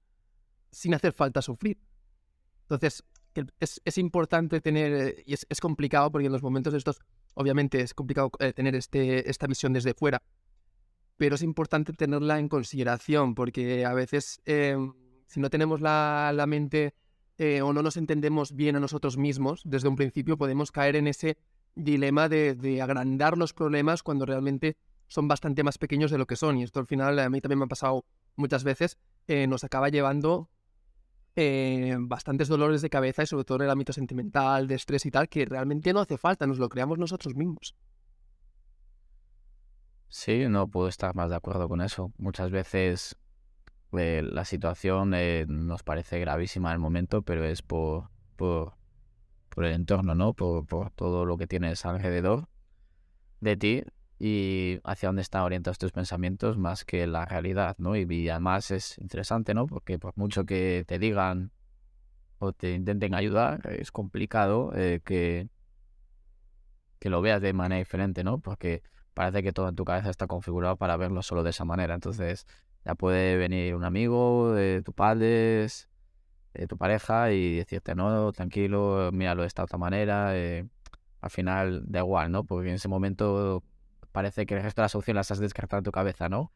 [0.71, 1.79] sin hacer falta sufrir.
[2.63, 3.05] Entonces,
[3.61, 7.01] es, es importante tener, eh, y es, es, complicado porque en los momentos estos,
[7.35, 10.23] obviamente es complicado eh, tener este, esta visión desde fuera,
[11.17, 14.77] pero es importante tenerla en consideración porque a veces eh,
[15.27, 16.95] Si no tenemos la, la mente
[17.41, 21.07] eh, o no nos entendemos bien a nosotros mismos, desde un principio podemos caer en
[21.07, 21.39] ese
[21.75, 24.77] dilema de, agrandar los problemas cuando realmente
[25.09, 26.59] son bastante más pequeños de lo que son.
[26.59, 28.05] Y esto al final a mí también me ha pasado
[28.37, 30.51] muchas veces, eh, nos acaba llevando
[31.35, 35.11] eh, bastantes dolores de cabeza y sobre todo en el ámbito sentimental, de estrés y
[35.11, 37.75] tal, que realmente no hace falta, nos lo creamos nosotros mismos.
[40.09, 42.13] Sí, no puedo estar más de acuerdo con eso.
[42.19, 43.17] Muchas veces
[43.93, 48.75] eh, la situación eh, nos parece gravísima el momento, pero es por, por,
[49.57, 50.33] el entorno, ¿no?
[50.33, 52.49] Por, por todo lo que tienes alrededor
[53.41, 53.85] de ti
[54.19, 57.97] y hacia dónde están orientados tus pensamientos más que la realidad, ¿no?
[57.97, 59.67] Y, y además es interesante, ¿no?
[59.67, 61.53] Porque por mucho que te digan
[62.39, 65.49] o te intenten ayudar, es complicado eh, que,
[66.99, 68.39] que lo veas de manera diferente, ¿no?
[68.41, 68.83] Porque
[69.15, 71.95] parece que todo en tu cabeza está configurado para verlo solo de esa manera.
[71.95, 72.47] Entonces
[72.85, 75.89] ya puede venir un amigo de tus padres,
[76.55, 80.37] de tu pareja y decirte, no, tranquilo, míralo de esta otra manera.
[80.37, 80.67] eh,
[81.21, 82.45] al final da igual, ¿no?
[82.45, 83.63] Porque en ese momento
[84.13, 86.53] parece que el resto de las opciones las has descartado en tu cabeza, ¿no?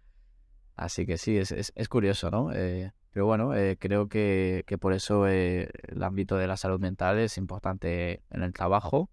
[0.77, 2.51] Así que sí, es, es, curioso, ¿no?
[2.53, 6.81] Eh, pero bueno, eh, creo que, que por eso eh, el ámbito de la salud
[6.81, 9.11] mental es importante en el trabajo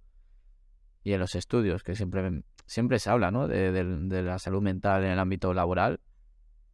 [1.03, 3.47] y en los estudios, que siempre, siempre se habla, ¿no?
[3.47, 5.99] De- de la salud mental en el ámbito laboral,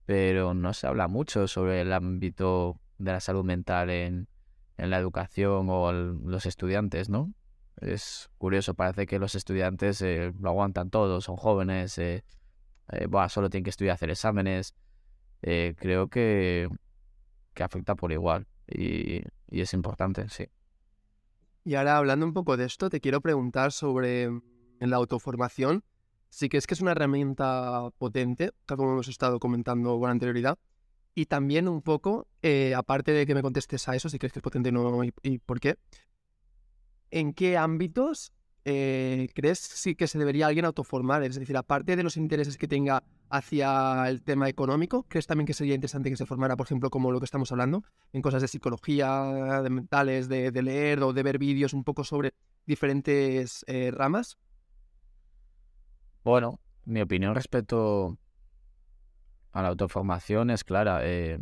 [0.08, 4.30] pero no se habla mucho sobre el ámbito de la salud mental en,
[4.78, 7.34] en la educación o los estudiantes, ¿no?
[7.82, 12.24] Es curioso, parece que los estudiantes eh, lo aguantan todo, son jóvenes, eh,
[12.94, 14.74] eh, solo tienen que estudiar, hacer exámenes.
[15.42, 16.70] Eh, creo que,
[17.54, 20.48] que afecta por igual y, y es importante, sí.
[21.66, 24.42] Y ahora hablando un poco de esto, te quiero preguntar sobre mm,
[24.80, 25.84] la autoformación.
[26.30, 30.58] Sí que es que es una herramienta potente, tal como hemos estado comentando con anterioridad.
[31.16, 34.40] Y también un poco, eh, aparte de que me contestes a eso, si crees que
[34.40, 35.78] es potente o no y, por qué,
[37.10, 38.34] ¿en qué ámbitos
[38.66, 41.24] eh, crees sí que se debería alguien autoformar?
[41.24, 45.56] Es decir, aparte de los intereses que tenga hacia el tema económico, ¿crees también que
[45.56, 48.48] sería interesante que se formara, por ejemplo, como lo que estamos hablando, en cosas de
[48.48, 52.36] psicología, de mentales, de, de leer o de ver vídeos un poco sobre
[52.68, 54.38] diferentes eh, ramas?
[56.28, 58.18] Bueno, mi opinión respecto
[59.54, 61.00] a la autoformación es clara.
[61.04, 61.40] eh,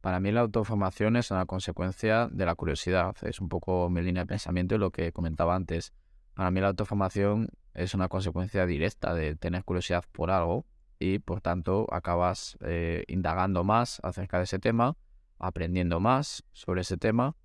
[0.00, 3.14] para mí la autoformación es una consecuencia de la curiosidad.
[3.24, 5.92] Es un poco mi línea de pensamiento y lo que comentaba antes.
[6.32, 10.64] Para mí la autoformación es una consecuencia directa de tener curiosidad por algo
[10.98, 14.96] y por tanto acabas eh, indagando más acerca de ese tema,
[15.40, 17.36] aprendiendo más sobre ese tema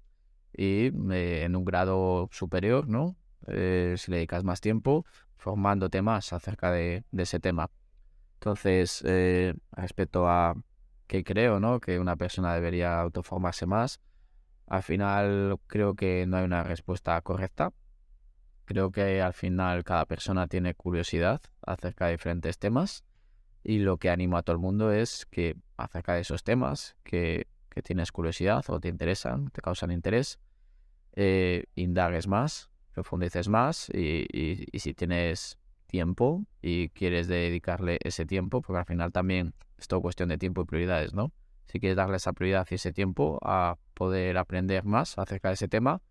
[0.56, 3.18] y eh, en un grado superior, ¿no?
[3.48, 5.06] Eh, si le dedicas más tiempo,
[5.38, 7.70] formándote más acerca de, ese tema.
[8.36, 10.56] Entonces, eh, respecto a
[11.08, 11.80] que creo, ¿no?
[11.80, 14.02] Que una persona debería autoformarse más,
[14.68, 17.72] al final creo que no hay una respuesta correcta.
[18.66, 23.06] Creo que al final cada persona tiene curiosidad acerca de diferentes temas
[23.64, 27.48] y lo que animo a todo el mundo es que acerca de esos temas que,
[27.70, 30.40] que tienes curiosidad o te interesan, te causan interés,
[31.14, 38.80] eh, indagues más, profundices más y, si tienes tiempo y quieres dedicarle ese tiempo, porque
[38.80, 41.32] al final también es todo cuestión de tiempo y prioridades, ¿no?
[41.68, 45.68] Si quieres darle esa prioridad y ese tiempo a poder aprender más acerca de ese
[45.68, 46.02] tema,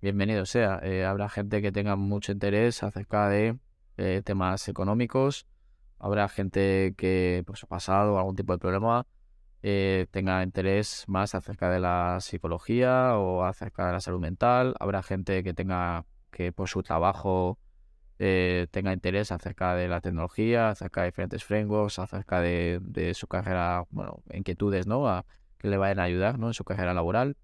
[0.00, 0.80] bienvenido sea.
[0.82, 3.58] Eh, habrá gente que tenga mucho interés acerca de
[3.98, 5.46] eh, temas económicos,
[5.98, 9.06] habrá gente que pues ha pasado algún tipo de problema,
[9.62, 15.02] eh, tenga interés más acerca de la psicología o acerca de la salud mental, habrá
[15.02, 17.58] gente que tenga que por su trabajo
[18.18, 23.84] eh, tenga interés acerca de la tecnología, acerca de diferentes frameworks, acerca de, su carrera,
[23.90, 25.24] bueno, inquietudes, ¿no?
[25.58, 26.48] Que le vayan a ayudar, ¿no?
[26.48, 27.36] En su carrera laboral.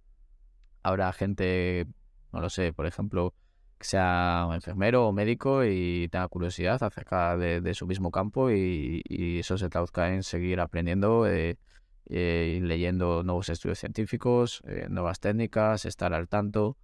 [0.82, 1.86] Habrá gente,
[2.32, 3.34] no lo sé, por ejemplo,
[3.78, 9.02] que sea enfermero o médico y tenga curiosidad acerca de, de su mismo campo y,
[9.04, 11.58] y eso se traduzca en seguir aprendiendo, eh,
[12.06, 16.76] eh, leyendo nuevos estudios científicos, eh, nuevas técnicas, estar al tanto.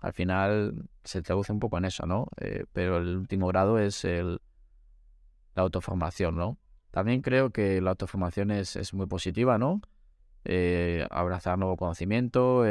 [0.00, 2.28] Al final se traduce un poco en eso, ¿no?
[2.38, 4.40] Eh, pero el último grado es el,
[5.54, 6.58] la autoformación, ¿no?
[6.90, 9.80] También creo que la autoformación es, muy positiva, ¿no?
[10.44, 12.64] Eh, abrazar nuevo conocimiento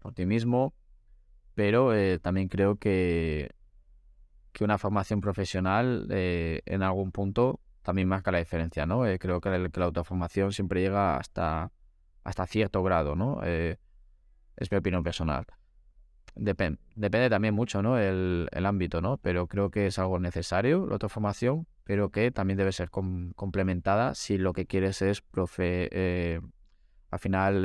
[0.00, 0.74] por ti mismo,
[1.54, 3.50] pero también creo que,
[4.60, 9.06] una formación profesional en algún punto también marca la diferencia, ¿no?
[9.06, 11.72] Eh, creo que, la autoformación siempre llega hasta,
[12.24, 13.40] hasta cierto grado, ¿no?
[13.44, 13.78] Eh,
[14.56, 15.46] es mi opinión personal.
[16.36, 17.98] Depen- depende también mucho, ¿no?
[17.98, 19.18] El, el ámbito, ¿no?
[19.18, 24.14] Pero creo que es algo necesario la autoformación, pero que también debe ser com- complementada
[24.14, 26.40] si lo que quieres es profe, eh,
[27.10, 27.62] al final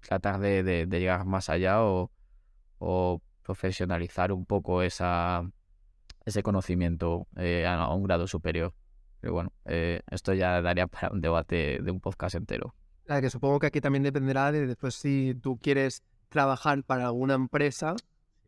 [0.00, 2.10] tratar de, llegar más allá o,
[3.42, 5.42] profesionalizar un poco esa,
[6.24, 8.74] ese conocimiento a un grado superior.
[9.20, 12.74] Pero bueno, eh, esto ya daría para un debate de un podcast entero.
[13.04, 17.34] Claro, que supongo que aquí también dependerá de después si tú quieres trabajar para alguna
[17.34, 17.96] empresa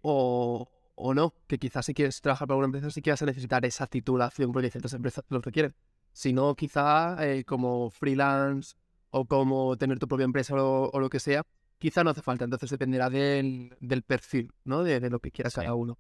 [0.03, 1.35] o, o no.
[1.47, 4.53] Que quizás si quieres trabajar para alguna empresa sí que vas a necesitar esa titulación
[4.53, 5.75] porque ciertas empresas lo requieren.
[6.13, 8.75] Si no, quizá eh, como freelance
[9.11, 11.43] o como tener tu propia empresa o, o lo que sea,
[11.79, 12.45] quizá no hace falta.
[12.45, 14.83] Entonces dependerá del, del perfil, ¿no?
[14.85, 15.57] De, de lo que quiera Sí.
[15.57, 15.99] cada uno.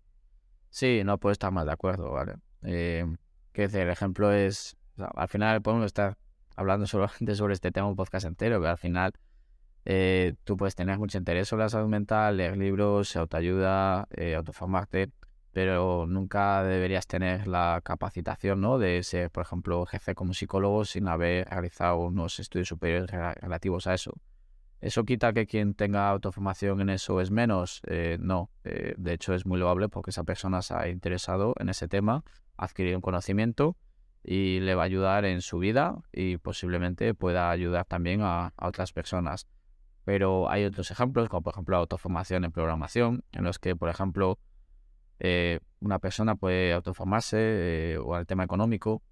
[0.71, 2.35] Sí, no puedo estar más de acuerdo, ¿vale?
[2.63, 3.05] Eh,
[3.53, 6.17] que el ejemplo es, al final podemos estar
[6.57, 9.13] hablando solamente sobre este tema un podcast entero, pero al final
[9.85, 15.11] eh, tú puedes tener mucho interés sobre la salud mental, leer libros, autoayuda, eh, autoformarte,
[15.53, 18.79] pero nunca deberías tener la capacitación, ¿no?
[18.79, 23.87] De ser, por ejemplo, jefe como psicólogo sin haber realizado unos estudios superiores rela- relativos
[23.87, 24.13] a eso.
[24.81, 27.83] ¿Eso quita que quien tenga autoformación en eso es menos?
[27.87, 28.51] Eh, no.
[28.65, 32.25] Eh, de hecho, es muy loable porque esa persona se ha interesado en ese tema,
[32.63, 33.77] ha adquirido un conocimiento
[34.23, 38.93] y le va a ayudar en su vida y posiblemente pueda ayudar también a, otras
[38.93, 39.49] personas.
[40.05, 44.39] Pero hay otros ejemplos, como por ejemplo autoformación en programación, en los que, por ejemplo,
[45.19, 49.03] eh, una persona puede autoformarse eh, o al tema económico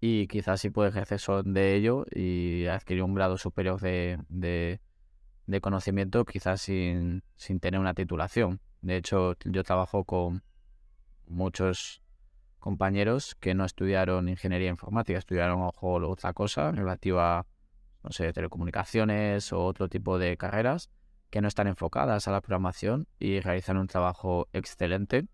[0.00, 4.80] y quizás sí puede ejercer de ello y adquirir un grado superior de, de-
[5.46, 8.60] de conocimiento, quizás sin, sin tener una titulación.
[8.82, 10.42] De hecho, yo trabajo con
[11.28, 12.02] muchos
[12.66, 17.46] compañeros que no estudiaron ingeniería informática, estudiaron ojo otra cosa relativa,
[18.02, 20.90] no sé, telecomunicaciones o otro tipo de carreras
[21.30, 25.28] que no están enfocadas a la programación y realizan un trabajo excelente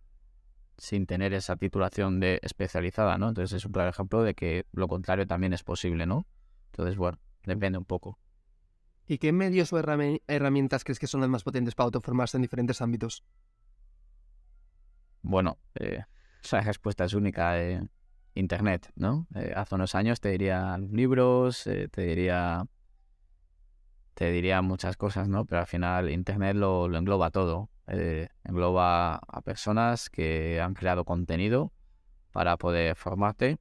[0.77, 3.31] sin tener esa titulación de especializada, ¿no?
[3.31, 6.27] Entonces es un claro ejemplo de que lo contrario también es posible, ¿no?
[6.66, 8.18] Entonces, bueno, depende un poco.
[9.07, 12.42] ¿Y qué medios o herrami- herramientas crees que son las más potentes para autoformarse en
[12.42, 13.25] diferentes ámbitos?
[15.23, 16.05] Bueno, eh,
[16.42, 17.61] esa respuesta es única.
[17.61, 17.81] eh,
[18.35, 19.26] Internet, ¿no?
[19.35, 22.66] Eh, hace unos años te diría libros, eh, te diría
[24.14, 25.44] te diría muchas cosas, ¿no?
[25.46, 27.70] Pero al final Internet lo, lo engloba todo.
[27.88, 31.72] Eh, engloba a personas que han creado contenido
[32.31, 33.59] para poder formarte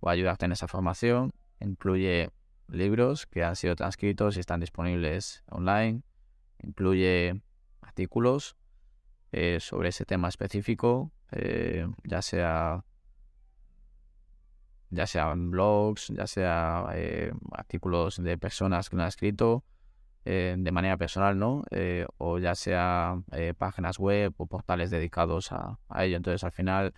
[0.00, 1.32] o ayudarte en esa formación.
[1.60, 2.30] Incluye
[2.68, 6.02] libros que han sido transcritos y están disponibles online.
[6.58, 7.40] Incluye
[7.80, 8.56] artículos
[9.60, 12.84] sobre ese tema específico, eh, ya sea
[14.92, 19.64] ya sean blogs, ya sea eh, artículos de personas que lo han escrito
[20.24, 21.64] eh, de manera personal, ¿no?
[21.70, 23.16] Eh, o ya sea
[23.58, 26.16] páginas web o portales dedicados a, ello.
[26.18, 26.94] Entonces, al final,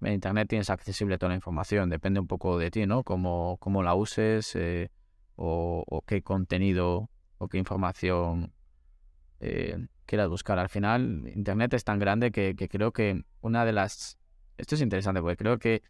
[0.00, 1.90] en Internet tienes accesible toda la información.
[1.90, 3.04] Depende un poco de ti, ¿no?
[3.04, 4.56] Cómo, cómo la uses
[5.36, 8.52] o, o qué contenido o qué información
[10.06, 10.58] quieras buscar.
[10.58, 14.18] Al final, Internet es tan grande que, creo que una de las...
[14.58, 15.82] Esto es interesante porque creo que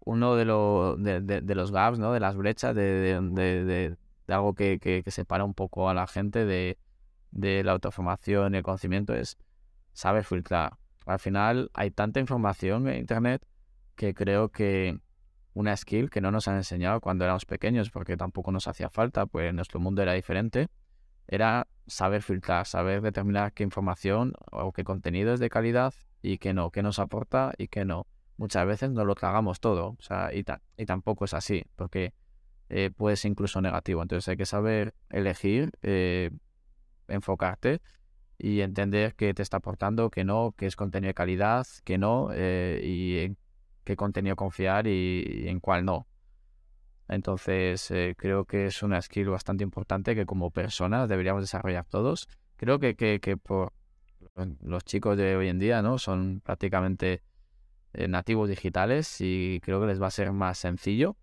[0.00, 2.12] uno de, lo- de, los gaps, ¿no?
[2.12, 3.96] De las brechas, de, de,
[4.28, 8.62] algo que, que- que separa un poco a la gente de la autoformación y el
[8.62, 9.38] conocimiento es
[9.92, 10.74] saber filtrar.
[11.06, 13.44] Al final hay tanta información en Internet
[13.96, 14.98] que creo que
[15.54, 19.26] una skill que no nos han enseñado cuando éramos pequeños, porque tampoco nos hacía falta,
[19.26, 20.68] pues nuestro mundo era diferente,
[21.32, 26.52] era saber filtrar, saber determinar qué información o qué contenido es de calidad y qué
[26.52, 28.06] no, qué nos aporta y qué no.
[28.36, 32.12] Muchas veces no lo tragamos todo, o sea, y, ta- y tampoco es así, porque
[32.70, 34.02] eh, puede ser incluso negativo.
[34.02, 36.30] Entonces hay que saber elegir, eh,
[37.08, 37.80] enfocarte
[38.38, 42.30] y entender qué te está aportando, qué no, qué es contenido de calidad, qué no,
[42.34, 43.38] eh, y en
[43.84, 46.06] qué contenido confiar y en cuál no.
[47.08, 52.28] Entonces, eh, creo que es una skill bastante importante que como personas deberíamos desarrollar todos.
[52.56, 53.72] Creo que, que, que por
[54.62, 55.98] los chicos de hoy en día, ¿no?
[55.98, 57.22] Son prácticamente
[57.94, 61.16] eh, nativos digitales y creo que les va a ser más sencillo.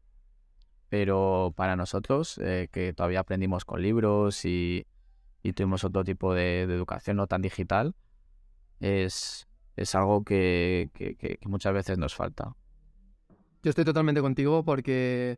[0.89, 4.88] Pero para nosotros, eh, que todavía aprendimos con libros y,
[5.44, 7.96] y tuvimos otro tipo de, de educación no tan digital,
[8.80, 12.56] es, es algo que, que- muchas veces nos falta.
[13.63, 15.38] Yo estoy totalmente contigo porque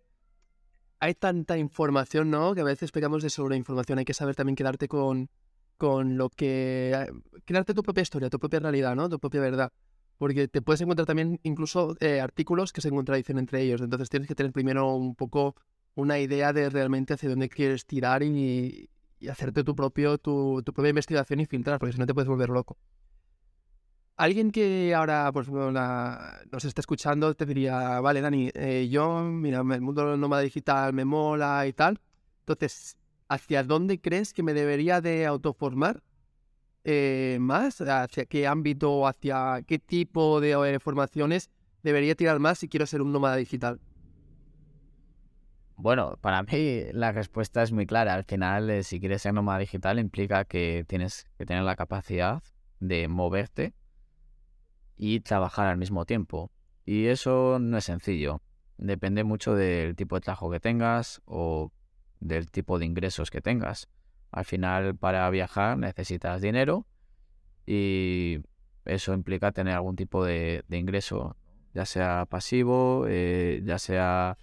[1.02, 2.54] hay tanta información, ¿no?
[2.56, 3.99] Que a veces pegamos de sobreinformación.
[3.99, 5.30] Hay que saber también quedarte con,
[5.78, 6.93] con lo que...
[6.95, 7.12] eh,
[7.45, 9.10] Crearte tu propia historia, tu propia realidad, ¿no?
[9.10, 9.72] Tu propia verdad.
[10.18, 13.82] Porque te puedes encontrar también incluso eh, artículos que se contradicen entre ellos.
[13.82, 15.56] Entonces tienes que tener primero un poco
[15.95, 18.89] una idea de realmente hacia dónde quieres tirar y,
[19.20, 22.30] y hacerte tu, propio, tu, tu propia investigación y filtrar, porque si no te puedes
[22.30, 22.78] volver loco.
[24.18, 29.24] Alguien que ahora por ejemplo, la- nos está escuchando te diría, vale, Dani, eh, yo,
[29.24, 31.99] mira, el mundo nómada digital me mola y tal.
[32.41, 32.97] Entonces,
[33.30, 36.03] ¿hacia dónde crees que me debería de autoformar
[36.84, 37.82] eh, más?
[37.82, 41.49] ¿Hacia qué ámbito, hacia qué tipo de eh, formaciones
[41.84, 43.80] debería tirar más si quiero ser un nómada digital?
[45.76, 48.14] Bueno, para mí la respuesta es muy clara.
[48.14, 52.43] Al final, eh, si quieres ser nómada digital, implica que tienes que tener la capacidad
[52.80, 53.74] de moverte
[55.02, 56.52] y trabajar al mismo tiempo.
[56.86, 58.43] Y eso no es sencillo.
[58.78, 61.72] Depende mucho del tipo de trabajo que tengas o
[62.20, 63.89] del tipo de ingresos que tengas.
[64.30, 66.86] Al final, para viajar necesitas dinero
[67.66, 68.41] y
[68.86, 71.36] eso implica tener algún tipo de, ingreso,
[71.74, 74.38] ya sea pasivo, eh, ya sea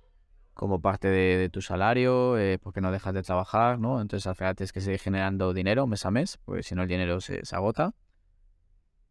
[0.54, 4.00] como parte de, tu salario, eh, porque no dejas de trabajar, ¿no?
[4.00, 6.88] Entonces al final tienes que seguir generando dinero mes a mes, porque si no el
[6.88, 7.94] dinero se, se agota.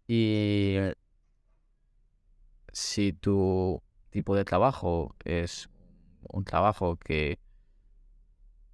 [0.09, 0.75] Y
[2.77, 5.67] si tu tipo de trabajo es
[6.29, 7.39] un trabajo que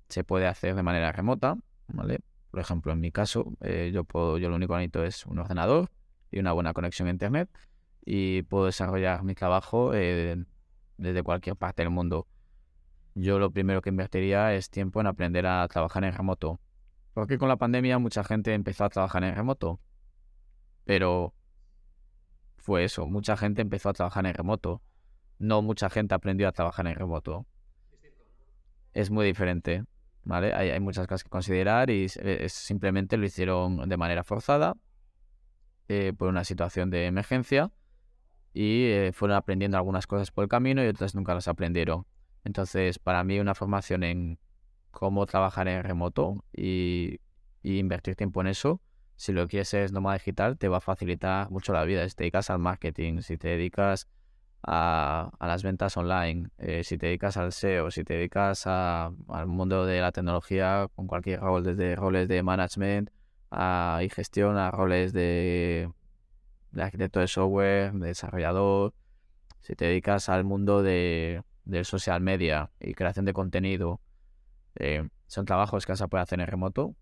[0.09, 1.55] se puede hacer de manera remota,
[1.87, 2.19] ¿vale?
[2.51, 5.39] Por ejemplo, en mi caso, eh, yo puedo, yo lo único que necesito es un
[5.39, 5.89] ordenador
[6.31, 7.49] y una buena conexión a internet
[8.05, 10.35] y puedo desarrollar mi trabajo eh,
[10.97, 12.27] desde cualquier parte del mundo.
[13.15, 16.59] Yo lo primero que invertiría es tiempo en aprender a trabajar en remoto.
[17.13, 19.79] Porque con la pandemia mucha gente empezó a trabajar en remoto.
[20.83, 21.33] Pero
[22.63, 24.81] fue eso, mucha gente empezó a trabajar en remoto.
[25.37, 27.45] No mucha gente aprendió a trabajar en remoto.
[28.93, 29.83] Es muy diferente.
[30.23, 30.53] ¿vale?
[30.53, 32.07] Hay, muchas cosas que considerar y
[32.47, 34.77] simplemente lo hicieron de manera forzada
[35.89, 37.69] eh, por una situación de emergencia
[38.53, 42.05] y eh, fueron aprendiendo algunas cosas por el camino y otras nunca las aprendieron.
[42.45, 44.39] Entonces, para mí una formación en
[44.91, 47.19] cómo trabajar en remoto y,
[47.63, 48.81] invertir tiempo en eso,
[49.23, 52.07] si lo quieres ser nómada digital, te va a facilitar mucho la vida.
[52.09, 54.09] Si te dedicas al marketing, si te dedicas
[54.63, 59.85] a, las ventas online, eh, si te dedicas al SEO, si te dedicas al mundo
[59.85, 63.11] de la tecnología con cualquier rol, desde roles de management
[63.49, 65.89] a, y gestión a roles de,
[66.77, 68.93] arquitecto de software, de desarrollador,
[69.61, 74.01] si te dedicas al mundo de, del social media y creación de contenido,
[74.75, 76.97] eh, son trabajos que vas a hacer en remoto,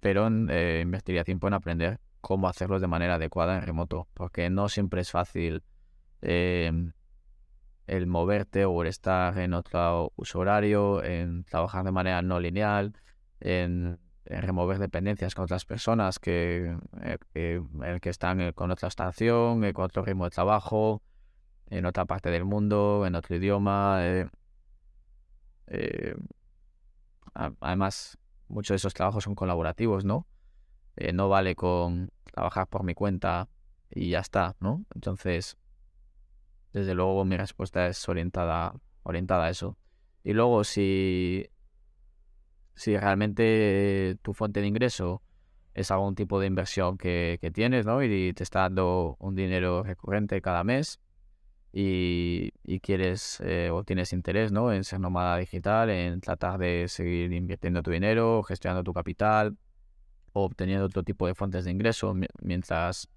[0.00, 4.68] pero eh, invertiría tiempo en aprender cómo hacerlos de manera adecuada en remoto, porque no
[4.68, 5.62] siempre es fácil
[6.20, 6.92] Em,
[7.86, 12.94] el moverte o el estar en otro uso horario, en trabajar de manera no lineal,
[13.40, 16.76] en, remover dependencias con otras personas que,
[17.34, 17.58] eh,
[18.02, 21.02] que están eh, con otra estación, eh, con otro ritmo de trabajo,
[21.70, 24.02] en otra parte del mundo, en otro idioma.
[27.34, 28.18] además,
[28.48, 30.26] muchos de esos trabajos son colaborativos, ¿no?
[31.12, 33.48] no vale con trabajar por mi cuenta
[33.90, 34.84] y ya está, ¿no?
[34.94, 35.56] Entonces,
[36.72, 39.78] desde luego mi respuesta es orientada, orientada a eso.
[40.24, 41.48] Y luego si,
[42.74, 45.22] si realmente tu fuente de ingreso
[45.74, 48.02] es algún tipo de inversión que, tienes, ¿no?
[48.02, 51.00] Y te está dando un dinero recurrente cada mes
[51.72, 52.50] y,
[52.80, 54.72] quieres eh, o tienes interés, ¿no?
[54.72, 59.56] En ser nómada digital, en tratar de seguir invirtiendo tu dinero, gestionando tu capital,
[60.32, 63.08] o obteniendo otro tipo de fuentes de ingreso mientras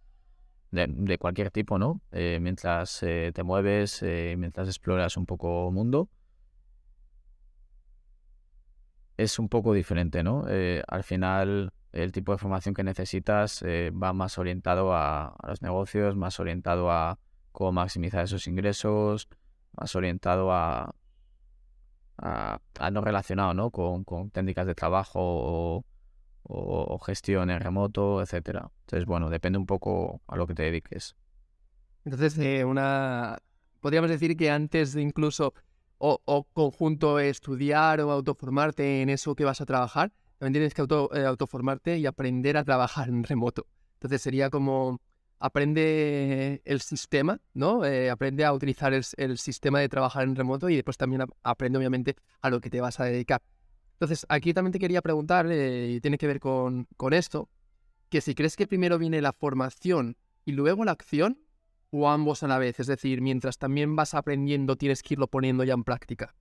[0.71, 2.01] de, cualquier tipo, ¿no?
[2.11, 6.09] Eh, mientras eh, te mueves, eh, mientras exploras un poco mundo.
[9.17, 10.45] Es un poco diferente, ¿no?
[10.87, 16.39] al final, el tipo de formación que necesitas va más orientado a, los negocios, más
[16.39, 17.19] orientado a
[17.51, 19.27] cómo maximizar esos ingresos,
[19.73, 20.93] más orientado a,
[22.91, 23.71] no relacionado, ¿no?
[23.71, 25.83] Con, técnicas de trabajo
[26.43, 28.71] o gestión en remoto, etcétera.
[28.81, 31.15] Entonces, bueno, depende un poco a lo que te dediques.
[32.03, 33.37] Entonces, eh, una
[33.79, 35.53] podríamos decir que antes de incluso
[35.97, 41.25] o, conjunto estudiar o autoformarte en eso que vas a trabajar, también tienes que eh,
[41.25, 43.67] autoformarte y aprender a trabajar en remoto.
[43.93, 44.99] Entonces sería como
[45.41, 47.83] aprende el sistema, ¿no?
[47.83, 52.15] Eh, aprende a utilizar el, sistema de trabajar en remoto y después también aprende obviamente
[52.41, 53.41] a lo que te vas a dedicar.
[53.93, 57.49] Entonces, aquí también te quería preguntar, eh, y tiene que ver con, esto,
[58.09, 60.15] que si crees que primero viene la formación
[60.45, 61.39] y luego la acción,
[61.89, 65.63] o ambos a la vez, es decir, mientras también vas aprendiendo, tienes que irlo poniendo
[65.63, 66.35] ya en práctica.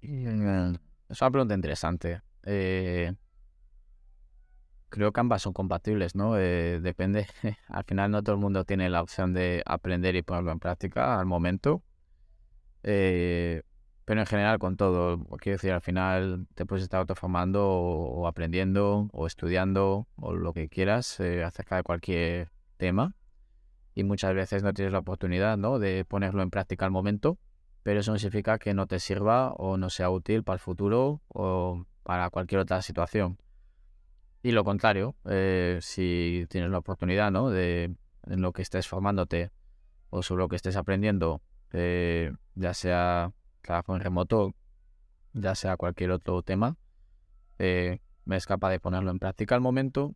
[0.00, 0.72] Eh,
[1.08, 2.22] es una pregunta interesante.
[2.44, 3.12] Eh,
[4.92, 6.34] creo que ambas son compatibles, ¿no?
[6.34, 7.26] depende.
[7.68, 11.18] al final no todo el mundo tiene la opción de aprender y ponerlo en práctica
[11.18, 11.82] al momento.
[12.84, 13.62] Eh,
[14.04, 19.08] pero en general con todo, quiero decir, al final te puedes estar autoformando o, aprendiendo
[19.12, 23.14] o estudiando o lo que quieras eh, acerca de cualquier tema
[23.94, 25.78] y muchas veces no tienes la oportunidad ¿no?
[25.78, 27.38] de ponerlo en práctica al momento
[27.82, 31.20] pero eso no significa que no te sirva o no sea útil para el futuro
[31.28, 33.38] o para cualquier otra situación.
[34.42, 37.50] Y lo contrario, eh, si tienes la oportunidad ¿no?
[37.50, 37.94] de
[38.26, 39.50] en lo que estés formándote
[40.10, 43.32] o sobre lo que estés aprendiendo, eh, ya sea
[43.62, 44.54] trabajo en remoto,
[45.32, 46.76] ya sea cualquier otro tema,
[47.58, 50.14] eh, me es capaz de ponerlo en práctica al momento,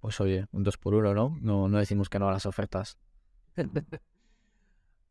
[0.00, 1.36] pues oye, un 2 por 1 ¿no?
[1.40, 1.68] ¿no?
[1.68, 2.98] No decimos que no a las ofertas.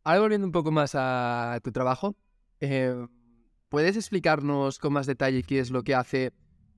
[0.03, 2.15] Ahora volviendo un poco más a tu trabajo,
[2.59, 3.07] eh,
[3.69, 6.31] ¿puedes explicarnos con más detalle qué es lo que hace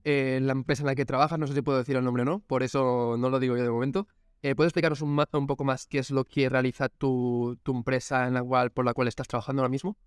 [0.03, 1.37] la empresa en la que trabajas?
[1.39, 3.63] No sé si puedo decir el nombre o no, por eso no lo digo yo
[3.63, 4.07] de momento.
[4.43, 8.27] Eh, ¿Puedes explicarnos un, un, poco más qué es lo que realiza tu, tu, empresa
[8.27, 9.97] en la cual, por la cual estás trabajando ahora mismo?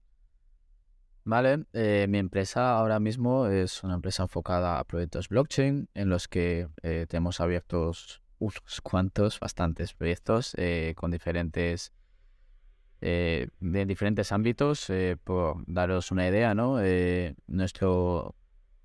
[1.24, 6.28] Vale, eh, mi empresa ahora mismo es una empresa enfocada a proyectos blockchain en los
[6.28, 11.92] que eh, tenemos abiertos unos cuantos, bastantes proyectos eh, con diferentes,
[13.00, 14.90] de diferentes ámbitos.
[15.24, 16.78] por daros una idea, ¿no?
[17.46, 18.34] nuestro,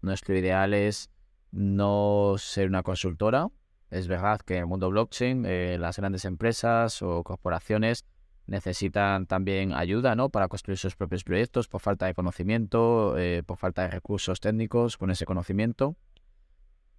[0.06, 1.10] nuestro ideal es
[1.52, 3.50] no ser una consultora,
[3.90, 8.06] es verdad que en el mundo blockchain eh, las grandes empresas o corporaciones
[8.48, 10.30] necesitan también ayuda ¿no?
[10.30, 14.98] para construir sus propios proyectos por falta de conocimiento, eh, por falta de recursos técnicos
[14.98, 15.96] con ese conocimiento.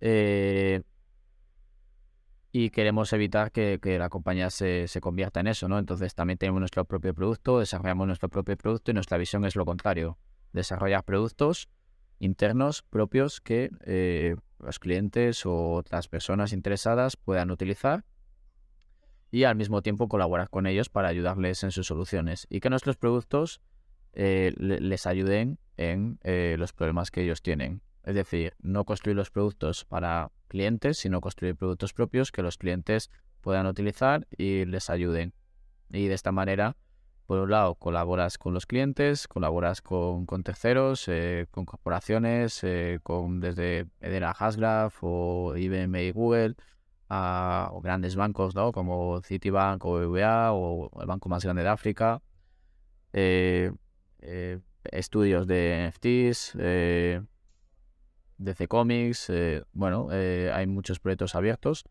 [0.01, 0.83] Eh,
[2.53, 5.79] y queremos evitar que, que la compañía se, se, convierta en eso, ¿no?
[5.79, 9.67] Entonces también tenemos nuestro propio producto, desarrollamos nuestro propio producto y nuestra visión es lo
[9.67, 10.17] contrario,
[10.53, 11.69] desarrollar productos
[12.19, 18.05] internos propios que eh, los clientes o otras personas interesadas puedan utilizar
[19.31, 22.97] y al mismo tiempo colaborar con ellos para ayudarles en sus soluciones y que nuestros
[22.97, 23.61] productos
[24.13, 27.83] eh, les ayuden en eh, los problemas que ellos tienen.
[28.03, 33.11] Es decir, no construir los productos para clientes, sino construir productos propios que los clientes
[33.41, 35.35] puedan utilizar y les ayuden.
[35.91, 36.77] Y de esta manera
[37.27, 43.41] por un lado, colaboras con los clientes, colaboras con, terceros, eh, con corporaciones, eh, con
[43.41, 46.55] desde Edera Hasgraph o IBM y Google,
[47.09, 48.73] a, o grandes bancos ¿no?
[48.73, 52.23] como Citibank o BBVA o el banco más grande de África,
[53.13, 53.73] eh,
[54.85, 56.57] estudios de NFTs,
[58.39, 59.33] DC Comics,
[59.73, 61.85] bueno, hay muchos proyectos abiertos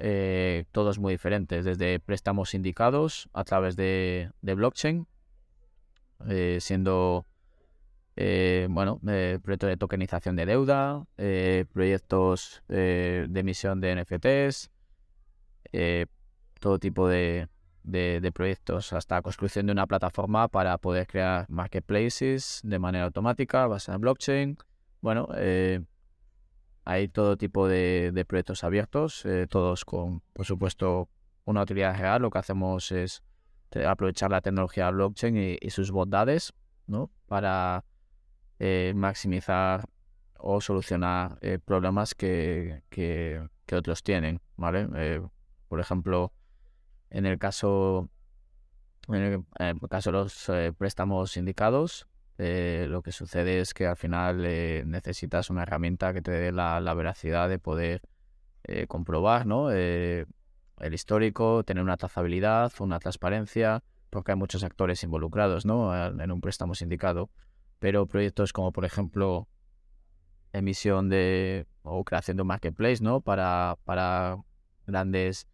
[0.00, 5.08] eh, todos muy diferentes, desde préstamos indicados a través de, blockchain,
[6.28, 7.26] eh, siendo
[8.14, 9.00] eh, bueno,
[9.42, 11.04] proyectos de tokenización de deuda,
[11.72, 14.70] proyectos de emisión de NFTs,
[16.60, 17.48] todo tipo de,
[17.82, 23.96] de, proyectos, hasta construcción de una plataforma para poder crear marketplaces de manera automática basada
[23.96, 24.58] en blockchain.
[25.00, 25.28] Bueno,
[26.88, 31.10] hay todo tipo de, proyectos abiertos, eh, todos con, por supuesto,
[31.44, 32.22] una utilidad real.
[32.22, 33.22] Lo que hacemos es
[33.86, 36.54] aprovechar la tecnología blockchain y, sus bondades
[36.86, 37.10] ¿no?
[37.26, 37.84] para
[38.58, 39.84] eh, maximizar
[40.38, 44.40] o solucionar eh, problemas que, que, otros tienen.
[44.56, 44.88] ¿vale?
[45.68, 46.32] por ejemplo,
[47.10, 48.08] en el caso,
[49.08, 52.07] en el caso de los préstamos indicados,
[52.38, 56.52] eh, lo que sucede es que al final eh, necesitas una herramienta que te dé
[56.52, 58.00] la, veracidad de poder
[58.62, 59.70] eh, comprobar ¿no?
[59.70, 60.26] el
[60.92, 65.94] histórico, tener una trazabilidad, una transparencia, porque hay muchos actores involucrados ¿no?
[66.06, 67.30] en un préstamo sindicado.
[67.80, 69.48] Pero proyectos como, por ejemplo,
[70.52, 73.20] emisión de o creación de un marketplace ¿no?
[73.20, 74.38] para, para
[74.86, 75.48] grandes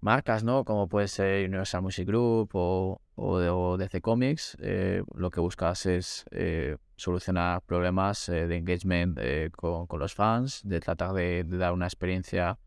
[0.00, 0.64] marcas, ¿no?
[0.64, 6.24] Como puede ser Universal Music Group o, o, DC Comics, eh, lo que buscas es
[6.30, 9.18] eh, solucionar problemas eh, de engagement
[9.56, 12.58] con, con, los fans, de tratar de, dar una experiencia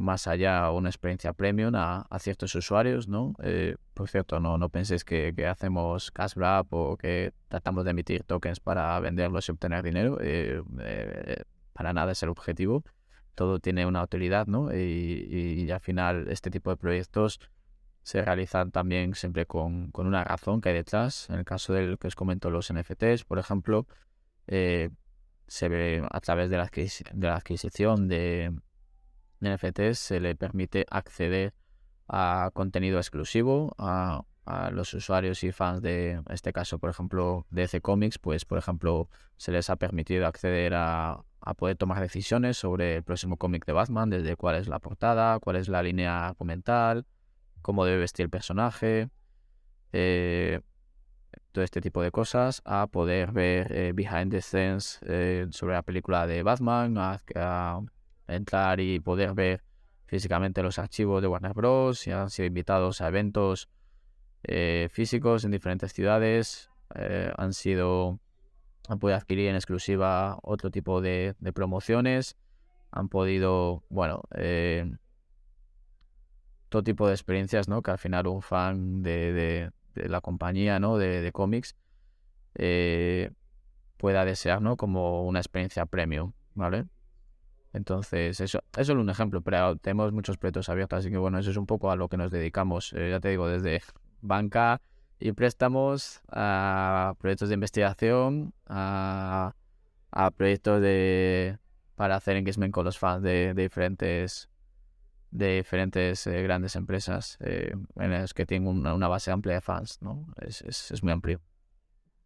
[0.00, 3.34] más allá, una experiencia premium a, ciertos usuarios, ¿no?
[3.92, 8.24] por cierto, no, no penséis que, que, hacemos cash grab o que tratamos de emitir
[8.24, 10.16] tokens para venderlos y obtener dinero.
[11.74, 12.84] para nada es el objetivo
[13.36, 14.74] todo tiene una utilidad, ¿no?
[14.74, 17.38] Y, al final este tipo de proyectos
[18.06, 21.28] se realizan también siempre con, una razón que hay detrás.
[21.28, 23.88] En el caso del que os comento los NFTs, por ejemplo,
[24.46, 24.90] eh,
[25.48, 28.54] se ve a través de la, adquisición de,
[29.40, 31.52] NFTs se le permite acceder
[32.06, 37.62] a contenido exclusivo, a, a, los usuarios y fans de este caso, por ejemplo, de
[37.62, 42.56] DC Comics, pues por ejemplo, se les ha permitido acceder a, a poder tomar decisiones
[42.56, 46.28] sobre el próximo cómic de Batman, desde cuál es la portada, cuál es la línea
[46.28, 47.04] argumental,
[47.66, 49.10] cómo debe vestir el personaje,
[49.92, 50.60] eh,
[51.50, 55.82] todo este tipo de cosas, a poder ver eh, behind the scenes eh, sobre la
[55.82, 57.80] película de Batman, a,
[58.28, 59.64] entrar y poder ver
[60.06, 61.98] físicamente los archivos de Warner Bros.
[61.98, 63.68] si han sido invitados a eventos
[64.44, 68.20] eh, físicos en diferentes ciudades, eh, han sido,
[68.88, 72.36] han podido adquirir en exclusiva otro tipo de, de promociones,
[72.92, 74.88] han podido, bueno, eh,
[76.68, 77.82] todo tipo de experiencias, ¿no?
[77.82, 79.32] Que al final un fan de,
[79.94, 80.98] de- la compañía, ¿no?
[80.98, 81.74] De, de cómics
[82.54, 83.30] eh,
[83.96, 84.76] pueda desear, ¿no?
[84.76, 86.86] Como una experiencia premium, ¿vale?
[87.72, 91.50] Entonces, eso, eso es un ejemplo, pero tenemos muchos proyectos abiertos, así que bueno, eso
[91.50, 92.92] es un poco a lo que nos dedicamos.
[92.94, 93.82] Eh, ya te digo, desde
[94.22, 94.80] banca
[95.18, 99.52] y préstamos a proyectos de investigación, a,
[100.36, 101.58] proyectos de
[101.94, 104.48] para hacer engagement con los fans de diferentes
[105.30, 109.98] de diferentes eh, grandes empresas eh, en las que tienen una, base amplia de fans,
[110.00, 110.26] ¿no?
[110.40, 111.40] Es, es, es muy amplio.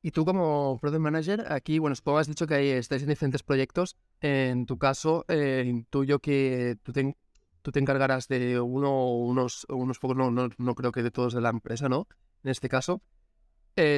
[0.02, 3.08] Y tú como Product Manager, aquí, bueno, supongo que has dicho que ahí estáis en
[3.08, 3.96] diferentes proyectos.
[4.20, 10.16] En tu caso, eh, intuyo que tú te, encargarás de uno o unos, unos pocos,
[10.16, 12.08] no, no, no creo que de todos de la empresa, ¿no?
[12.42, 13.02] En este caso.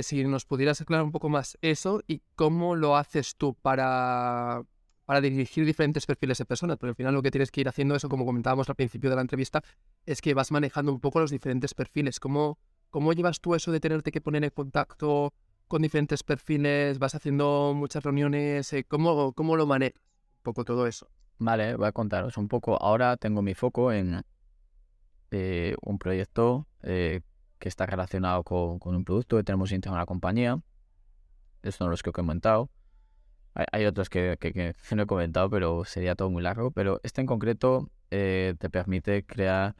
[0.03, 4.63] Si nos pudieras aclarar un poco más eso y cómo lo haces tú para,
[5.13, 7.95] para dirigir diferentes perfiles de personas, porque al final lo que tienes que ir haciendo,
[7.95, 9.63] eso como comentábamos al principio de la entrevista,
[10.07, 12.19] es que vas manejando un poco los diferentes perfiles.
[12.19, 12.59] ¿Cómo,
[12.89, 15.35] cómo llevas tú eso de tenerte que poner en contacto
[15.69, 16.99] con diferentes perfiles?
[16.99, 18.73] ¿Vas haciendo muchas reuniones?
[18.73, 20.01] eh, ¿Cómo, cómo lo manejas?
[20.01, 21.07] Un poco todo eso.
[21.37, 22.83] Vale, voy a contaros un poco.
[22.83, 24.23] Ahora tengo mi foco en
[25.31, 27.21] eh, un proyecto eh,
[27.59, 30.59] que está relacionado con, un producto que tenemos interno en la compañía.
[31.57, 32.71] Estos son los que he comentado.
[33.55, 36.71] Hay, hay otros que, que- no he comentado, pero sería todo muy largo.
[36.71, 39.75] Pero este en concreto eh, te permite crear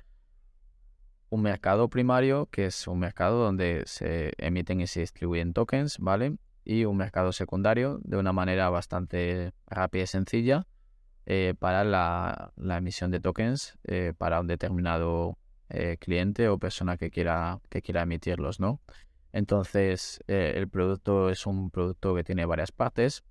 [1.31, 6.37] un mercado primario, que es un mercado donde se emiten y se distribuyen tokens, ¿vale?
[6.65, 10.67] Y un mercado secundario de una manera bastante rápida y sencilla
[11.27, 15.39] eh, para la, emisión de tokens eh, para un determinado
[16.01, 18.83] cliente o persona que quiera, que quiera emitirlos, ¿no?
[19.33, 23.25] Entonces, el producto es un producto que tiene varias partes.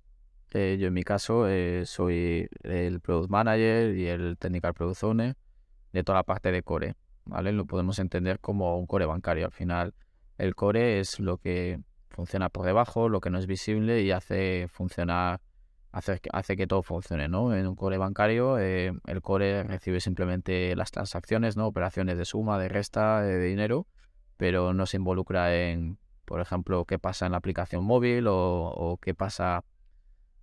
[0.54, 5.36] Eh, yo en mi caso eh, soy el Product Manager y el Technical Product Owner
[5.92, 6.94] de toda la parte de core,
[7.24, 7.52] ¿vale?
[7.52, 9.46] Lo podemos entender como un core bancario.
[9.46, 9.94] Al final,
[10.36, 11.80] el core es lo que
[12.10, 15.40] funciona por debajo, lo que no es visible y hace funcionar
[15.92, 17.54] hace, hace que todo funcione, ¿no?
[17.54, 21.66] En un core bancario, eh, el core recibe simplemente las transacciones, ¿no?
[21.66, 23.86] Operaciones de suma, de resta, de dinero,
[24.36, 29.14] pero no se involucra en, por ejemplo, qué pasa en la aplicación móvil o qué
[29.14, 29.64] pasa,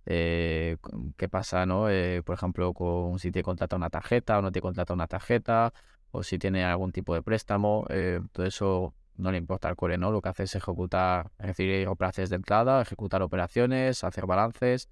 [0.06, 0.76] eh,
[1.16, 1.88] qué pasa, ¿no?
[1.90, 5.72] Eh, por ejemplo, con si te contrata una tarjeta o no te contrata una tarjeta,
[6.10, 9.98] o si tiene algún tipo de préstamo, eh, todo eso no le importa al core,
[9.98, 10.10] ¿no?
[10.10, 14.88] Lo que hace es ejecutar, recibir operaciones de entrada, ejecutar operaciones, hacer balances,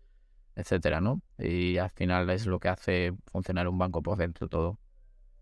[0.54, 1.22] etcétera, ¿no?
[1.38, 4.78] Y al final es lo que hace funcionar un banco por dentro todo.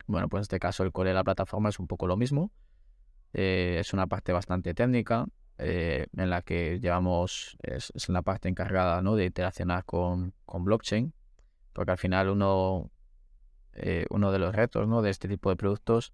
[0.06, 2.52] Bueno, pues en este caso el core de la plataforma es un poco lo mismo.
[3.32, 5.26] Es una parte bastante técnica
[5.58, 9.16] eh, en la que llevamos, es, la parte encargada, ¿no?
[9.16, 11.12] de interaccionar con, con blockchain,
[11.72, 12.90] porque al final uno,
[13.72, 15.02] eh, uno de los retos, ¿no?
[15.02, 16.12] de este tipo de productos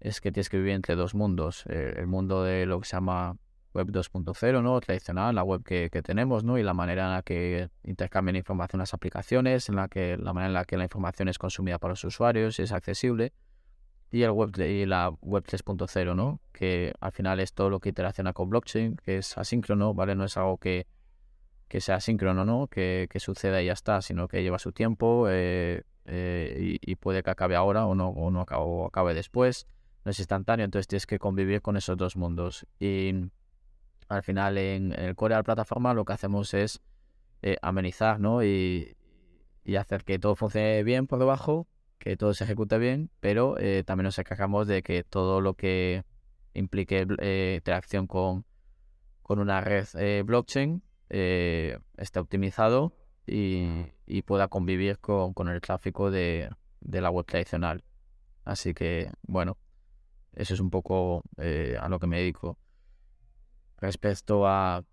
[0.00, 1.64] es que tienes que vivir entre dos mundos.
[1.66, 3.36] eh, el mundo de lo que se llama
[3.74, 4.80] web 2.0, ¿no?
[4.80, 6.58] Tradicional, la web que, que tenemos, ¿no?
[6.58, 10.48] Y la manera en la que intercambian información las aplicaciones, en la que la manera
[10.48, 13.32] en la que la información es consumida para los usuarios y es accesible.
[14.10, 16.40] Y el web y la web 3.0, ¿no?
[16.52, 20.14] Que al final es todo lo que interacciona con blockchain, que es asíncrono, ¿vale?
[20.14, 20.86] No es algo que,
[21.68, 22.68] que sea asíncrono, ¿no?
[22.68, 26.96] Que, que suceda y ya está, sino que lleva su tiempo eh, eh, y, y
[26.96, 29.66] puede que acabe ahora o no, o no acabe, o acabe después.
[30.04, 32.66] No es instantáneo, entonces tienes que convivir con esos dos mundos.
[32.80, 33.12] Y
[34.08, 36.80] al final en, en el core de la plataforma lo que hacemos es
[37.42, 38.42] eh, amenizar, ¿no?
[38.42, 38.96] Y,
[39.64, 41.66] y hacer que todo funcione bien por debajo,
[41.98, 46.04] que todo se ejecute bien, pero eh, también nos encargamos de que todo lo que
[46.54, 48.44] implique eh, interacción con,
[49.22, 52.92] con una red eh, blockchain esté optimizado
[53.26, 57.82] y, y pueda convivir con, con el tráfico de, de la web tradicional.
[58.44, 59.56] Así que, bueno,
[60.34, 62.58] eso es un poco a lo que me dedico.
[63.78, 64.84] Respecto a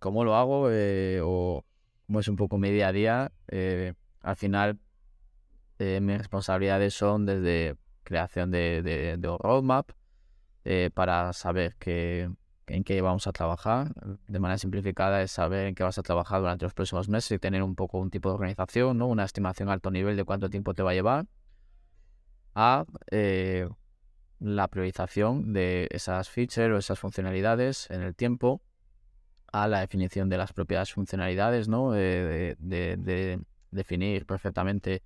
[0.00, 0.68] cómo lo hago
[1.22, 1.64] o
[2.06, 3.32] cómo es un poco mi día a día,
[4.20, 4.80] al final
[5.78, 9.90] eh, mis responsabilidades son desde creación de, de, roadmap
[10.64, 12.30] eh, para saber que,
[12.66, 13.92] en qué vamos a trabajar.
[14.28, 17.38] De manera simplificada es saber en qué vas a trabajar durante los próximos meses y
[17.38, 19.06] tener un poco un tipo de organización, ¿no?
[19.06, 21.26] una estimación alto nivel de cuánto tiempo te va a llevar
[22.54, 23.68] a eh,
[24.38, 28.62] la priorización de esas features o esas funcionalidades en el tiempo,
[29.52, 31.92] a la definición de las propias funcionalidades, ¿no?
[31.92, 35.02] De, de- de definir perfectamente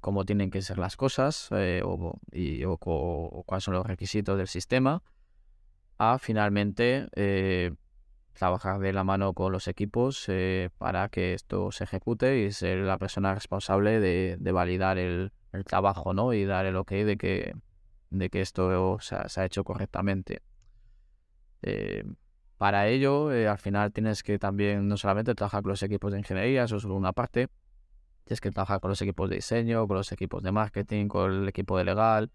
[0.00, 4.36] cómo tienen que ser las cosas eh, o, y, o o cuáles son los requisitos
[4.36, 5.02] del sistema,
[6.00, 7.74] a finalmente eh,
[8.32, 12.78] trabajar de la mano con los equipos eh, para que esto se ejecute y ser
[12.78, 15.30] la persona responsable de, validar el,
[15.66, 16.32] trabajo, ¿no?
[16.32, 17.54] Y dar el ok de que,
[18.08, 20.40] de que esto se ha, hecho correctamente.
[21.60, 22.04] Eh,
[22.56, 26.64] para ello, al final tienes que también no solamente trabajar con los equipos de ingeniería,
[26.64, 27.48] eso es solo una parte,
[28.30, 31.48] tienes que trabajar con los equipos de diseño, con los equipos de marketing, con el
[31.48, 32.30] equipo de legal,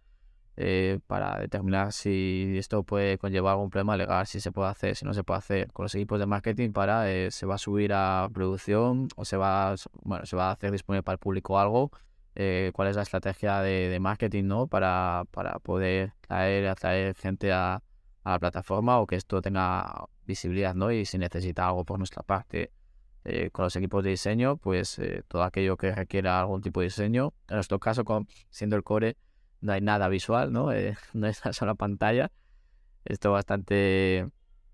[0.57, 5.05] eh, para determinar si esto puede conllevar algún problema legal, si se puede hacer, si
[5.05, 7.93] no se puede hacer con los equipos de marketing para eh, se va a subir
[7.93, 9.73] a producción o se va,
[10.03, 11.91] bueno, se va a hacer disponible para el público algo,
[12.35, 14.67] eh, cuál es la estrategia de, marketing ¿no?
[14.67, 17.81] para, para poder traer, atraer gente a,
[18.25, 20.91] a, la plataforma o que esto tenga visibilidad ¿no?
[20.91, 22.73] y si necesita algo por nuestra parte.
[23.51, 27.33] Con los equipos de diseño, pues todo aquello que requiera algún tipo de diseño.
[27.47, 29.17] En nuestro caso, con, siendo el core,
[29.61, 30.71] no hay nada visual, ¿no?
[30.71, 32.31] Eh, no es una pantalla.
[33.03, 34.29] Esto bastante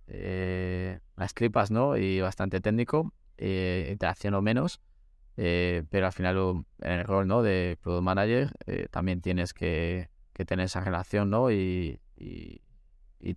[0.07, 1.97] eh, las tripas, ¿no?
[1.97, 4.81] Y bastante técnico, eh, interacción o menos,
[5.37, 7.41] eh, pero al final en el rol, ¿no?
[7.41, 8.51] De Product Manager
[8.91, 10.09] también tienes que,
[10.45, 11.51] tener esa relación, ¿no?
[11.51, 11.99] Y,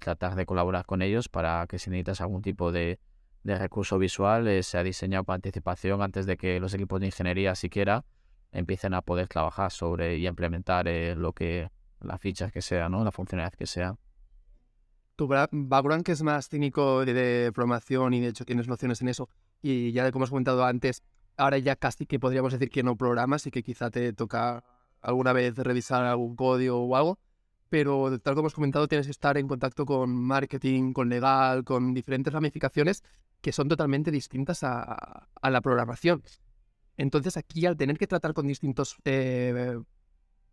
[0.01, 2.99] tratar de colaborar con ellos para que si necesitas algún tipo de,
[3.45, 8.05] de recurso visual sea diseñado con anticipación antes de que los equipos de ingeniería siquiera
[8.53, 11.71] empiecen a poder trabajar sobre y implementar eh, lo que
[12.01, 13.05] las fichas que sea, ¿no?
[13.05, 13.97] La funcionalidad que sea.
[15.17, 19.29] Tu background que es más técnico de, programación y de hecho tienes nociones en eso
[19.63, 21.03] y ya como has comentado antes,
[21.37, 24.65] ahora ya casi que podríamos decir que no programas y que quizá te toca
[25.01, 27.19] alguna vez revisar algún código o algo,
[27.75, 31.93] pero tal como has comentado tienes que estar en contacto con marketing, con legal, con
[31.93, 33.03] diferentes ramificaciones
[33.41, 36.23] que son totalmente distintas a, la programación.
[36.97, 39.77] Entonces aquí al tener que tratar con distintos eh,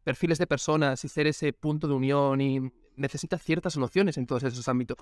[0.03, 2.59] perfiles de personas y ser ese punto de unión y
[2.95, 4.97] necesitas ciertas nociones en todos esos ámbitos.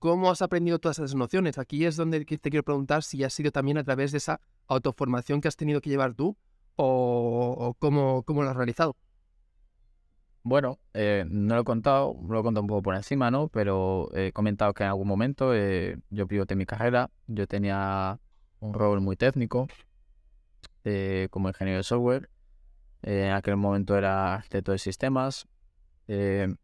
[0.00, 1.58] ¿Cómo has aprendido todas esas nociones?
[1.58, 5.40] Aquí es donde te quiero preguntar si ha sido también a través de esa autoformación
[5.40, 6.36] que has tenido que llevar tú
[6.74, 8.96] o, cómo, lo has realizado.
[10.46, 13.48] Bueno, eh, no lo he contado, lo he contado un poco por encima, ¿no?
[13.48, 18.20] Pero he comentado que en algún momento eh, yo pivoté mi carrera, yo tenía
[18.60, 19.68] un rol muy técnico,
[20.84, 22.28] eh, como ingeniero de software.
[23.00, 25.46] En aquel momento era arquitecto de sistemas
[26.08, 26.54] eh,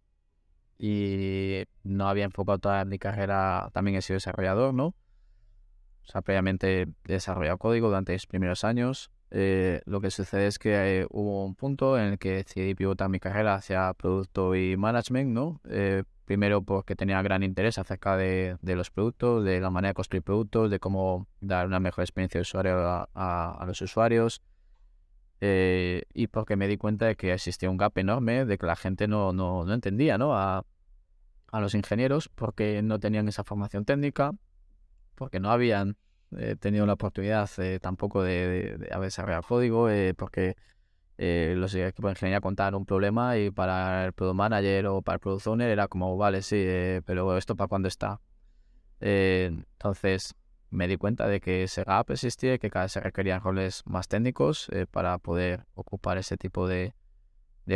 [0.79, 4.89] y no había enfocado toda mi carrera, también he sido desarrollador, ¿no?
[4.89, 9.11] O sea, previamente he desarrollado código durante mis primeros años.
[9.31, 13.55] Lo que sucede es que hubo un punto en el que decidí pivotar mi carrera
[13.55, 15.61] hacia producto y management, ¿no?
[16.31, 20.71] primero porque tenía gran interés acerca de, los productos, de la manera de construir productos,
[20.71, 22.77] de cómo dar una mejor experiencia de usuario
[23.13, 24.41] a, los usuarios.
[25.41, 28.77] Eh, y porque me di cuenta de que existía un gap enorme, de que la
[28.77, 30.37] gente no, no, no entendía ¿no?
[30.37, 30.65] A,
[31.53, 34.31] los ingenieros porque no tenían esa formación técnica,
[35.17, 35.97] porque no habían
[36.37, 40.57] eh, tenido la oportunidad eh, tampoco de, de, de, desarrollar código, porque
[41.23, 45.17] eh, los equipos de ingeniería contaban un problema y para el product manager o para
[45.17, 48.23] el product owner era como, vale, sí, eh, pero esto para cuándo está.
[49.01, 50.35] Eh, entonces
[50.71, 53.83] me di cuenta de que ese gap existía y que cada vez se requerían roles
[53.85, 56.95] más técnicos para poder ocupar ese tipo de,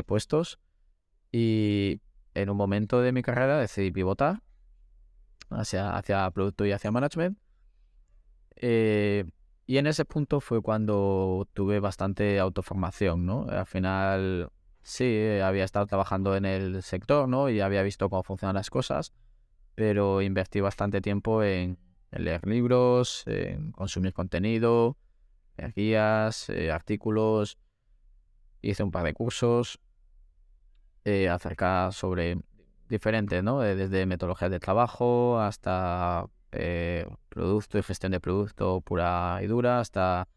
[0.07, 0.59] puestos.
[1.31, 2.01] Y
[2.33, 4.41] en un momento de mi carrera decidí pivotar
[5.51, 7.37] hacia, hacia producto y hacia management.
[9.67, 13.47] Y en ese punto fue cuando tuve bastante autoformación, ¿no?
[13.49, 14.51] Al final,
[14.83, 17.49] sí, había estado trabajando en el sector, ¿no?
[17.49, 19.15] Y había visto cómo funcionan las cosas,
[19.75, 21.79] pero invertí bastante tiempo en,
[22.11, 24.99] leer libros, en consumir contenido,
[25.75, 27.59] guías, eh, artículos,
[28.61, 29.81] hice un par de cursos
[31.05, 32.39] eh, acerca sobre
[32.89, 33.61] diferentes, ¿no?
[33.61, 40.29] Desde metodologías de trabajo hasta eh, producto y gestión de producto pura y dura, hasta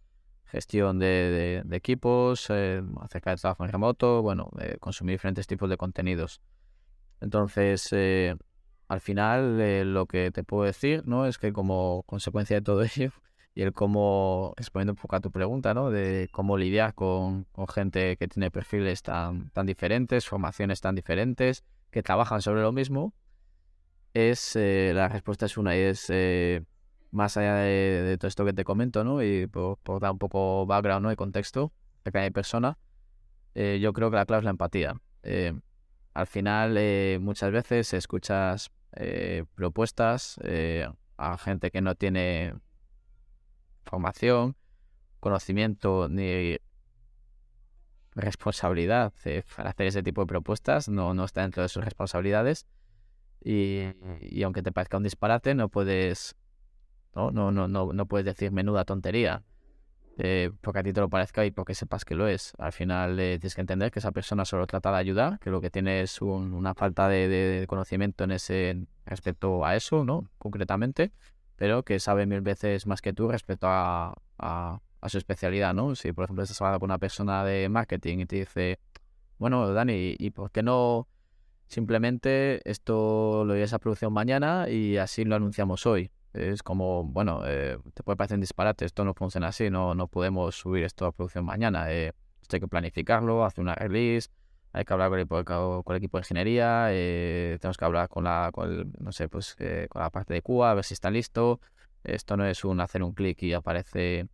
[0.46, 4.50] gestión de, equipos, eh, acerca del trabajo en remoto, bueno,
[4.80, 6.42] consumir diferentes tipos de contenidos.
[7.22, 8.36] Entonces, eh,
[8.88, 11.26] al final, lo que te puedo decir, ¿no?
[11.26, 13.12] Es que como consecuencia de todo ello,
[13.56, 15.90] y el cómo, exponiendo un poco a tu pregunta, ¿no?
[15.90, 21.64] De cómo lidiar con, con gente que tiene perfiles tan, tan diferentes, formaciones tan diferentes,
[21.90, 23.14] que trabajan sobre lo mismo,
[24.18, 26.64] es, eh, la respuesta es una, y es eh,
[27.12, 29.22] más allá de, todo esto que te comento, ¿no?
[29.22, 31.12] Y por, dar un poco background, ¿no?
[31.12, 31.72] Y contexto
[32.04, 32.80] de cada persona,
[33.54, 35.00] eh, yo creo que la clave es la empatía.
[36.14, 36.80] al final,
[37.22, 38.72] muchas veces escuchas
[39.56, 40.40] propuestas
[41.18, 42.56] a gente que no tiene
[43.86, 44.56] formación,
[45.20, 46.58] conocimiento ni
[48.16, 49.14] responsabilidad
[49.56, 52.66] para hacer ese tipo de propuestas, no, no está dentro de sus responsabilidades
[53.44, 53.82] y,
[54.22, 56.36] y aunque te parezca un disparate, no puedes,
[57.16, 59.44] no, no, no, no, no puedes decir menuda tontería.
[60.18, 62.54] eh, porque a ti te lo parezca y porque sepas que lo es.
[62.58, 65.62] Al final eh, tienes que entender que esa persona solo trata de ayudar, que lo
[65.62, 70.30] que tiene es un- una falta de, conocimiento en ese respecto a eso, ¿no?
[70.40, 71.12] Concretamente,
[71.56, 75.96] pero que sabe mil veces más que tú respecto a, a- a su especialidad, ¿no?
[75.96, 78.80] Si, por ejemplo, estás hablando con una persona de marketing y te dice,
[79.38, 81.08] bueno, Dani, ¿y por qué no
[81.68, 86.12] simplemente esto lo llevas a producción mañana y así lo anunciamos hoy?
[86.34, 90.08] Es como, bueno, eh, te puede parecer un disparate, esto no funciona así, no, no
[90.08, 91.92] podemos subir esto a producción mañana.
[91.92, 94.30] eh, esto hay que planificarlo, hacer una release,
[94.72, 98.08] hay que hablar con el, equipo- con el equipo de ingeniería, eh, tenemos que hablar
[98.10, 100.84] con la, con el- no sé, pues, eh, con la parte de Cuba, a ver
[100.84, 101.60] si está listo.
[102.04, 104.28] Esto no es un hacer un clic y aparece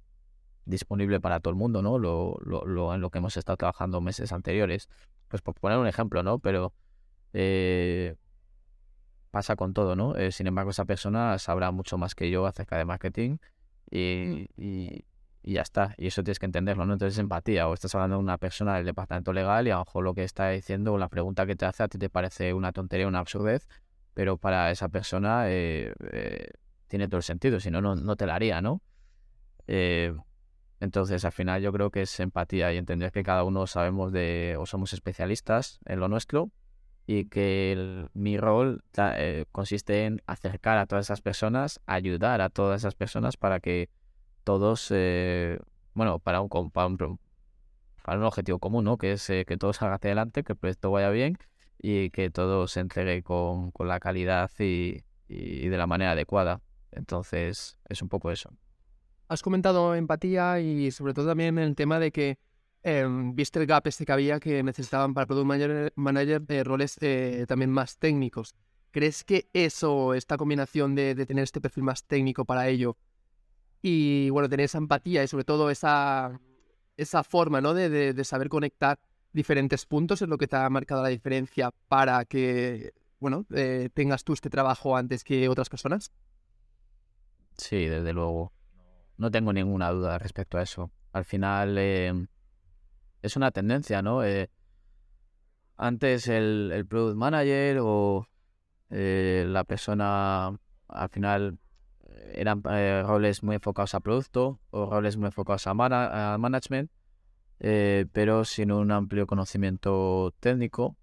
[0.66, 1.98] disponible para todo el mundo, ¿no?
[1.98, 4.90] Lo, lo, lo- en lo que hemos estado trabajando meses anteriores.
[5.28, 6.40] Pues por poner un ejemplo, ¿no?
[6.40, 6.74] Pero
[7.34, 8.16] eh,
[9.32, 10.16] pasa con todo, ¿no?
[10.16, 13.38] Eh, sin embargo, esa persona sabrá mucho más que yo acerca de marketing
[13.90, 14.48] y,
[15.44, 15.94] ya está.
[15.98, 16.94] Y eso tienes que entenderlo, ¿no?
[16.94, 17.68] Entonces, empatía.
[17.68, 20.24] O estás hablando de una persona del departamento legal y a lo mejor lo que
[20.24, 23.20] está diciendo o la pregunta que te hace a ti te parece una tontería, una
[23.20, 23.68] absurdez,
[24.14, 25.94] pero para esa persona eh,
[26.88, 28.82] tiene todo el sentido, si no, no, te la haría, ¿no?
[30.80, 34.56] Entonces, al final yo creo que es empatía y entender que cada uno sabemos de
[34.60, 36.52] o somos especialistas en lo nuestro
[37.06, 42.50] y que el- mi rol eh, consiste en acercar a todas esas personas, ayudar a
[42.50, 43.90] todas esas personas para que
[44.44, 45.60] todos, eh,
[45.94, 48.98] bueno, para un, para un objetivo común, ¿no?
[48.98, 51.38] Que es eh, que todo salga hacia adelante, que el proyecto vaya bien
[51.82, 56.62] y que todo se entregue con, con la calidad y, y de la manera adecuada.
[56.92, 58.52] Entonces, es un poco eso.
[59.28, 62.38] Has comentado empatía y sobre todo también el tema de que
[62.84, 65.48] em, viste el gap este que había que necesitaban para Product
[65.96, 68.56] Manager, eh, roles eh, también más técnicos.
[68.92, 72.98] ¿Crees que eso, esta combinación de, tener este perfil más técnico para ello
[73.82, 76.40] y bueno, tener esa empatía y sobre todo esa,
[76.98, 77.74] esa forma ¿no?
[77.74, 79.00] de, de- de saber conectar
[79.34, 84.26] diferentes puntos es lo que te ha marcado la diferencia para que bueno, eh, tengas
[84.26, 86.12] tú este trabajo antes que otras personas?
[87.58, 88.52] Sí, desde luego.
[89.18, 90.92] No tengo ninguna duda respecto a eso.
[91.14, 92.28] Al final eh,
[93.24, 94.24] es una tendencia, ¿no?
[94.24, 94.50] Eh,
[95.78, 98.28] antes el, el product manager o
[98.92, 100.56] eh, la persona,
[100.88, 101.58] al final
[102.34, 106.92] eran eh, roles muy enfocados a producto o roles muy enfocados a, mana- a management,
[108.12, 110.98] pero sin un amplio conocimiento técnico.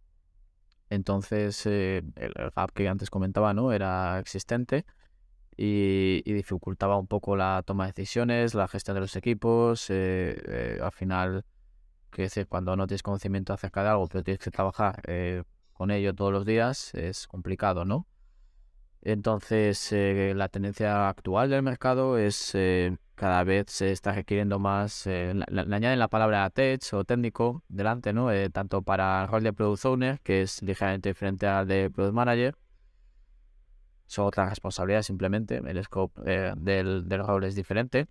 [0.91, 3.73] Entonces el, el que antes comentaba, ¿no?
[3.73, 4.85] Era existente
[5.57, 9.89] y, y dificultaba un poco la toma de decisiones, la gestión de los equipos.
[9.91, 11.45] al final,
[12.11, 15.91] quiero decir, cuando no tienes conocimiento acerca de algo, pero tienes que trabajar eh, con
[15.91, 18.07] ello todos los días, es complicado, ¿no?
[19.03, 25.07] Entonces, eh, la tendencia actual del mercado es eh, cada vez se está requiriendo más,
[25.07, 28.33] eh, le añaden la palabra tech o técnico delante, ¿no?
[28.33, 32.15] Eh, tanto para el rol de product owner, que es ligeramente diferente al de product
[32.15, 32.57] manager,
[34.07, 38.09] son otras responsabilidades simplemente, el scope eh, del, del rol es diferente,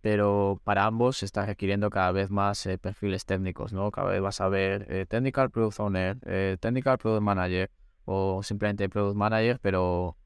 [0.00, 3.90] pero para ambos se está requiriendo cada vez más eh, perfiles técnicos, ¿no?
[3.90, 7.70] Cada vez vas a ver eh, Technical Product Owner, eh, Technical Product Manager
[8.04, 10.16] o simplemente Product Manager, pero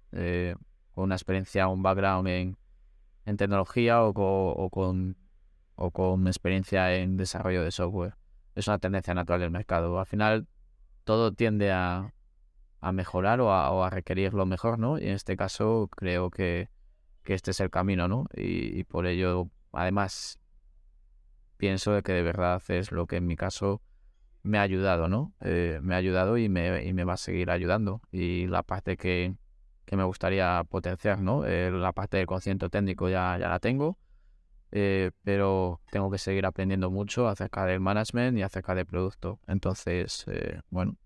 [0.92, 2.56] con una experiencia, un background en,
[3.36, 5.16] tecnología o, o con,
[5.74, 8.14] o con experiencia en desarrollo de software.
[8.54, 9.98] Es una tendencia natural del mercado.
[9.98, 10.46] Al final
[11.04, 12.12] todo tiende a,
[12.80, 14.98] a mejorar o a, a requerir lo mejor, ¿no?
[14.98, 16.68] Y en este caso creo que,
[17.22, 18.26] que este es el camino, ¿no?
[18.34, 20.38] Y por ello, además,
[21.56, 23.82] pienso que de verdad es lo que en mi caso
[24.42, 25.32] me ha ayudado, ¿no?
[25.40, 28.00] Eh, me ha ayudado y me, va a seguir ayudando.
[28.10, 29.34] Y la parte que,
[29.90, 31.44] me gustaría potenciar, ¿no?
[31.44, 33.98] Eh, la parte del conocimiento técnico ya, la tengo,
[34.70, 39.38] eh, pero tengo que seguir aprendiendo mucho acerca del management y acerca del producto.
[39.46, 40.24] Entonces,
[40.70, 40.96] bueno,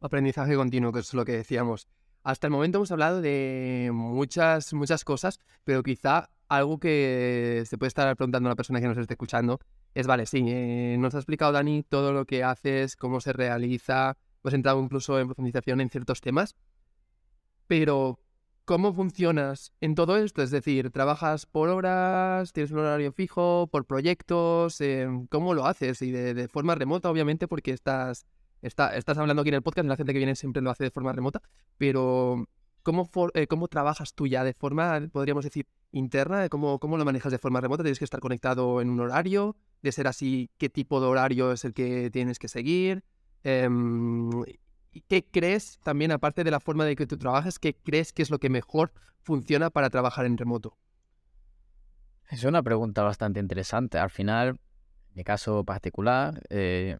[0.00, 1.86] Aprendizaje continuo, que es lo que decíamos.
[2.22, 7.88] Hasta el momento hemos hablado de muchas, muchas cosas, pero quizá algo que se puede
[7.88, 9.60] estar preguntando a la persona que nos esté escuchando
[9.94, 14.16] es, vale, sí, eh, nos ha explicado Dani todo lo que haces, cómo se realiza,
[14.42, 16.56] hemos entrado incluso en profundización en ciertos temas,
[17.66, 18.18] pero
[18.64, 20.42] ¿cómo funcionas en todo esto?
[20.42, 24.80] Es decir, ¿trabajas por horas, tienes un horario fijo, por proyectos?
[24.80, 26.02] Eh, ¿Cómo lo haces?
[26.02, 28.26] Y de, forma remota, obviamente, porque estás
[28.62, 30.90] Está- estás hablando aquí en el podcast, la gente que viene siempre lo hace de
[30.90, 31.40] forma remota,
[31.78, 32.46] pero
[32.82, 36.48] ¿cómo, eh, cómo trabajas tú ya de forma, podríamos decir, interna?
[36.48, 37.82] ¿Cómo, ¿Cómo lo manejas de forma remota?
[37.82, 39.56] ¿Tienes que estar conectado en un horario?
[39.82, 43.04] De ser así, ¿qué tipo de horario es el que tienes que seguir?
[43.42, 44.30] Em,
[45.08, 48.30] ¿qué crees también, aparte de la forma de que tú trabajas, qué crees que es
[48.30, 50.76] lo que mejor funciona para trabajar en remoto?
[52.30, 53.98] Es una pregunta bastante interesante.
[53.98, 54.56] Al final, en
[55.14, 56.98] mi caso particular, eh,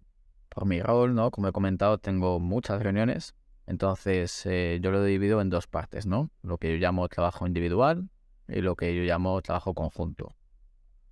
[0.49, 1.30] por mi rol, ¿no?
[1.30, 3.34] Como he comentado, tengo muchas reuniones.
[3.66, 6.30] Entonces, eh, yo lo divido en dos partes, ¿no?
[6.43, 8.09] Lo que yo llamo trabajo individual
[8.53, 10.34] y lo que yo llamo trabajo conjunto.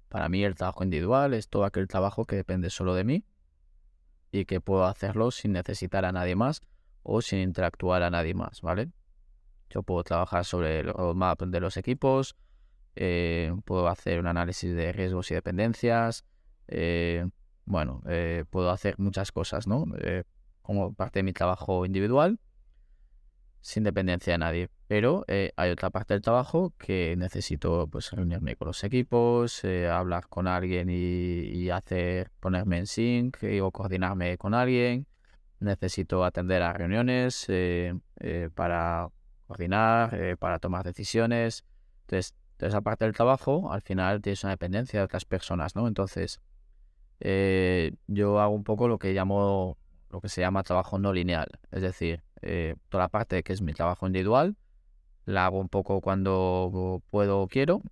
[0.09, 3.25] Para mí, el trabajo individual es todo aquel trabajo que depende solo de mí
[4.33, 6.63] y que puedo hacerlo sin necesitar a nadie más
[7.03, 8.91] o sin interactuar a nadie más, ¿vale?
[9.71, 12.37] Yo puedo trabajar sobre el roadmap de los equipos,
[12.97, 16.25] eh, puedo hacer un análisis de riesgos y dependencias,
[16.69, 17.27] eh,
[17.65, 19.85] bueno, eh, puedo hacer muchas cosas, ¿no?
[20.63, 22.39] como parte de mi trabajo individual,
[23.61, 24.69] sin dependencia de nadie.
[24.87, 30.47] Pero hay otra parte del trabajo que necesito pues reunirme con los equipos, hablar con
[30.47, 35.07] alguien y, hacer, ponerme en sync o coordinarme con alguien.
[35.61, 37.47] Necesito atender a reuniones
[38.55, 39.09] para
[39.47, 41.65] coordinar, para tomar decisiones.
[42.03, 45.87] Entonces, entonces, aparte del trabajo, al final tienes una dependencia de otras personas, ¿no?
[45.87, 46.41] Entonces,
[47.21, 49.79] eh, yo hago un poco lo que llamo,
[50.11, 51.47] lo que se llama trabajo no lineal.
[51.71, 54.57] Es decir, eh, toda la parte que es mi trabajo individual,
[55.25, 57.83] la hago un poco cuando puedo o quiero.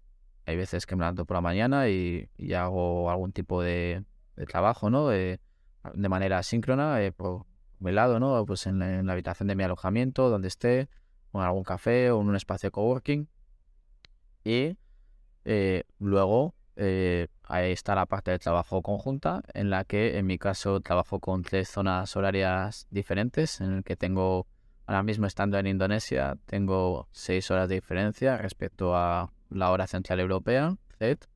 [0.47, 4.05] Hay veces que me levanto por la mañana y, hago algún tipo de,
[4.49, 5.09] trabajo, ¿no?
[5.09, 5.41] De,
[5.95, 7.47] manera síncrona, eh, por
[7.79, 8.45] mi lado, ¿no?
[8.47, 10.89] Pues en la, habitación de mi alojamiento, donde esté,
[11.33, 13.29] o en algún café o en un espacio de coworking.
[14.45, 14.79] Y
[15.45, 20.39] eh, luego eh, ahí está la parte de trabajo conjunta, en la que en mi
[20.39, 24.47] caso trabajo con tres zonas horarias diferentes, en el que tengo,
[24.87, 30.21] ahora mismo estando en Indonesia, tengo seis horas de diferencia respecto a la hora central
[30.21, 31.27] europea, Z.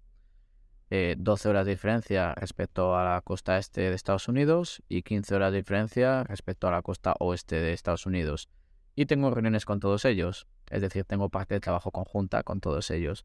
[0.90, 5.36] 12 eh, horas de diferencia respecto a la costa este de Estados Unidos y 15
[5.36, 8.48] horas de diferencia respecto a la costa oeste de Estados Unidos.
[8.96, 10.48] Y tengo reuniones con todos ellos.
[10.68, 13.24] Es decir, tengo parte de trabajo conjunta con todos ellos.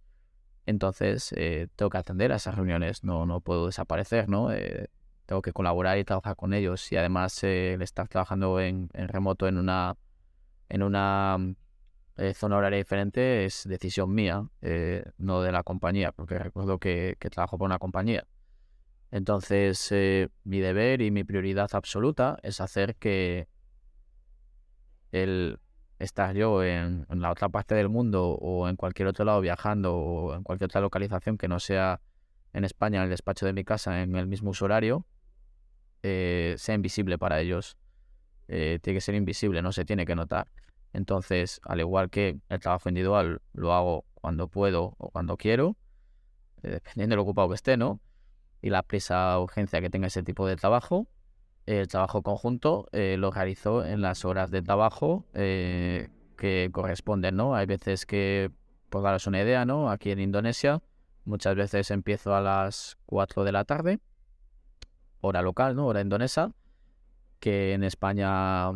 [0.65, 4.51] Entonces, eh, tengo que atender a esas reuniones, no, no puedo desaparecer, ¿no?
[4.51, 4.89] Eh,
[5.25, 6.91] tengo que colaborar y trabajar con ellos.
[6.91, 9.95] Y además, eh, el estar trabajando en, remoto en una,
[10.69, 11.37] en una
[12.33, 14.47] zona horaria diferente es decisión mía,
[15.17, 18.25] no de la compañía, porque recuerdo que, que trabajo por una compañía.
[19.11, 19.93] Entonces,
[20.43, 23.47] mi deber y mi prioridad absoluta es hacer que
[25.11, 25.59] el,
[25.99, 30.35] estar yo en, la otra parte del mundo o en cualquier otro lado viajando o
[30.35, 32.01] en cualquier otra localización que no sea
[32.53, 35.05] en España, en el despacho de mi casa, en el mismo uso horario,
[36.03, 37.77] eh, sea invisible para ellos.
[38.47, 40.47] Eh, tiene que ser invisible, no se tiene que notar.
[40.93, 45.75] Entonces, al igual que el trabajo individual lo hago cuando puedo o cuando quiero,
[46.63, 47.99] eh, dependiendo de lo ocupado que esté, ¿no?
[48.61, 51.07] Y la prisa urgencia que tenga ese tipo de trabajo,
[51.65, 57.55] el trabajo conjunto eh, lo realizo en las horas de trabajo eh, que corresponden, ¿no?
[57.55, 58.51] Hay veces que,
[58.89, 59.89] por daros una idea, ¿no?
[59.89, 60.81] Aquí en Indonesia,
[61.23, 63.99] muchas veces empiezo a las 4 de la tarde,
[65.21, 65.87] hora local, ¿no?
[65.87, 66.51] Hora indonesa,
[67.39, 68.71] que en España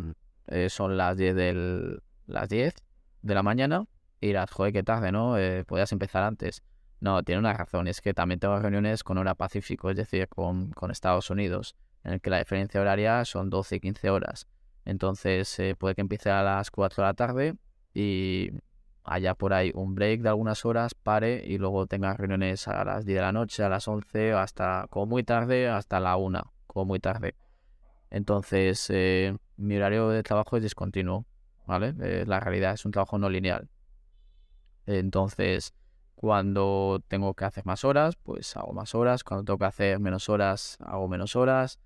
[0.48, 2.74] eh, son las 10 del, las 10
[3.22, 3.84] de la mañana,
[4.20, 5.36] y dirás, joder, qué tarde, ¿no?
[5.66, 6.62] podías empezar antes.
[7.00, 10.72] No, tiene una razón, es que también tengo reuniones con hora pacífico, es decir, con,
[10.72, 11.74] con Estados Unidos
[12.04, 14.46] en el que la diferencia horaria son 12 y 15 horas.
[14.84, 17.54] Entonces eh, puede que empiece a las 4 de la tarde
[17.94, 18.50] y
[19.04, 23.04] haya por ahí un break de algunas horas, pare y luego tenga reuniones a las
[23.04, 26.86] 10 de la noche, a las 11, hasta como muy tarde, hasta la 1, como
[26.86, 27.34] muy tarde.
[28.10, 31.26] Entonces eh, mi horario de trabajo es discontinuo,
[31.66, 31.94] ¿vale?
[32.00, 33.68] Eh, la realidad es un trabajo no lineal.
[34.86, 35.74] Entonces,
[36.14, 39.24] cuando tengo que hacer más horas, pues hago más horas.
[39.24, 41.78] Cuando tengo que hacer menos horas, hago menos horas.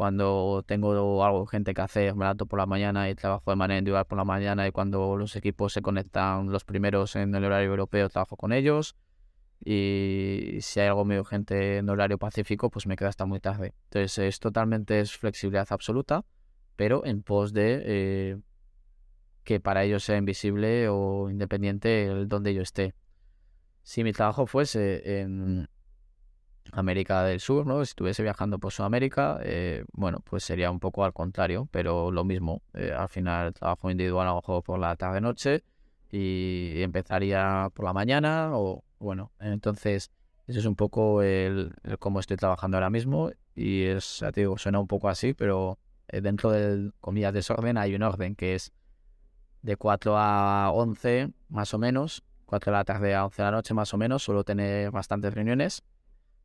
[0.00, 3.80] Cuando tengo algo gente que hacer, me levanto por la mañana y trabajo de manera
[3.80, 4.66] individual por la mañana.
[4.66, 8.96] Y cuando los equipos se conectan los primeros en el horario europeo, trabajo con ellos.
[9.62, 13.74] Y si hay algo muy urgente en horario pacífico, pues me queda hasta muy tarde.
[13.90, 16.24] Entonces es totalmente es flexibilidad absoluta,
[16.76, 18.38] pero en pos de eh,
[19.44, 22.94] que para ellos sea invisible o independiente el donde yo esté.
[23.82, 25.68] Si mi trabajo fuese en,
[26.72, 27.84] América del Sur, ¿no?
[27.84, 32.24] Si estuviese viajando por Sudamérica, eh, bueno, pues sería un poco al contrario, pero lo
[32.24, 32.62] mismo.
[32.74, 35.64] Eh, al final trabajo individual a lo mejor por la tarde-noche
[36.10, 40.10] y empezaría por la mañana o, bueno, entonces
[40.46, 44.58] eso es un poco el, cómo estoy trabajando ahora mismo y es, ya te digo,
[44.58, 48.72] suena un poco así, pero eh, dentro del, comillas, desorden hay un orden que es
[49.62, 53.52] de 4 a 11 más o menos, 4 de la tarde a 11 de la
[53.52, 55.84] noche más o menos, suelo tener bastantes reuniones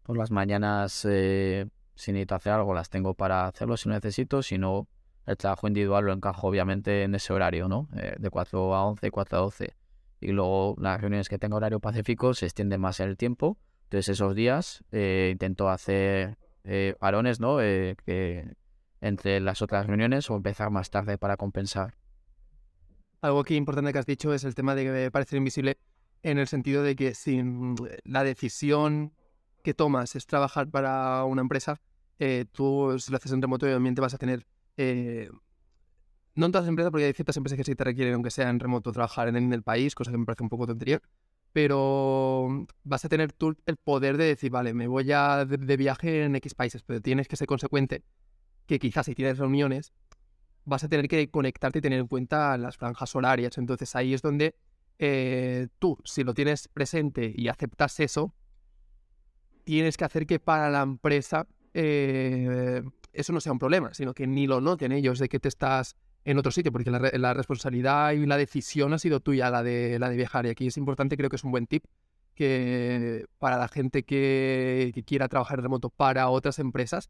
[0.05, 4.43] por las mañanas, eh, si necesito hacer algo, las tengo para hacerlo si necesito.
[4.43, 4.87] Si no,
[5.25, 7.89] el trabajo individual lo encajo obviamente en ese horario, ¿no?
[7.97, 9.75] Eh, de 4 a 11, 4 a 12.
[10.21, 13.57] Y luego las reuniones que tengo horario pacífico se extienden más en el tiempo.
[13.85, 17.57] Entonces esos días eh, intento hacer eh, parones, ¿no?
[17.57, 18.55] que
[19.01, 21.95] entre las otras reuniones o empezar más tarde para compensar.
[23.21, 25.77] Algo que importante que has dicho es el tema de parecer invisible
[26.21, 27.41] en el sentido de que si
[28.03, 29.13] la decisión
[29.65, 31.81] que tomas es trabajar para una empresa,
[32.53, 34.47] tú si lo haces en remoto obviamente vas a tener
[34.77, 35.29] eh,
[36.35, 38.49] no en todas las empresas, porque hay ciertas empresas que sí te requieren, aunque sea
[38.49, 41.01] en remoto, trabajar en, el país, cosa que me parece un poco tontería.
[41.53, 46.23] Pero vas a tener tú el poder de decir, vale, me voy a de, viaje
[46.23, 48.03] en X países, pero tienes que ser consecuente
[48.65, 49.93] que quizás si tienes reuniones,
[50.65, 53.57] vas a tener que conectarte y tener en cuenta las franjas horarias.
[53.57, 54.55] Entonces ahí es donde
[54.99, 58.33] eh, tú, si lo tienes presente y aceptas eso,
[59.65, 64.27] tienes que hacer que para la empresa eh, eso no sea un problema, sino que
[64.27, 68.25] ni lo noten ellos de que te estás en otro sitio, porque la, responsabilidad y
[68.25, 70.45] la decisión ha sido tuya, la de, la de viajar.
[70.45, 71.85] Y aquí es importante, creo que es un buen tip
[72.33, 77.09] que para la gente que, quiera trabajar remoto para otras empresas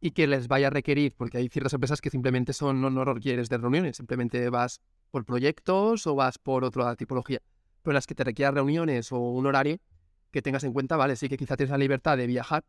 [0.00, 3.04] y que les vaya a requerir, porque hay ciertas empresas que simplemente son, no, no
[3.04, 4.80] requieres de reuniones, simplemente vas
[5.10, 7.40] por proyectos o vas por otra tipología.
[7.82, 9.78] Pero las que te requieran reuniones o un horario,
[10.30, 12.64] que tengas en cuenta, vale, sí que quizá tienes la libertad de viajar,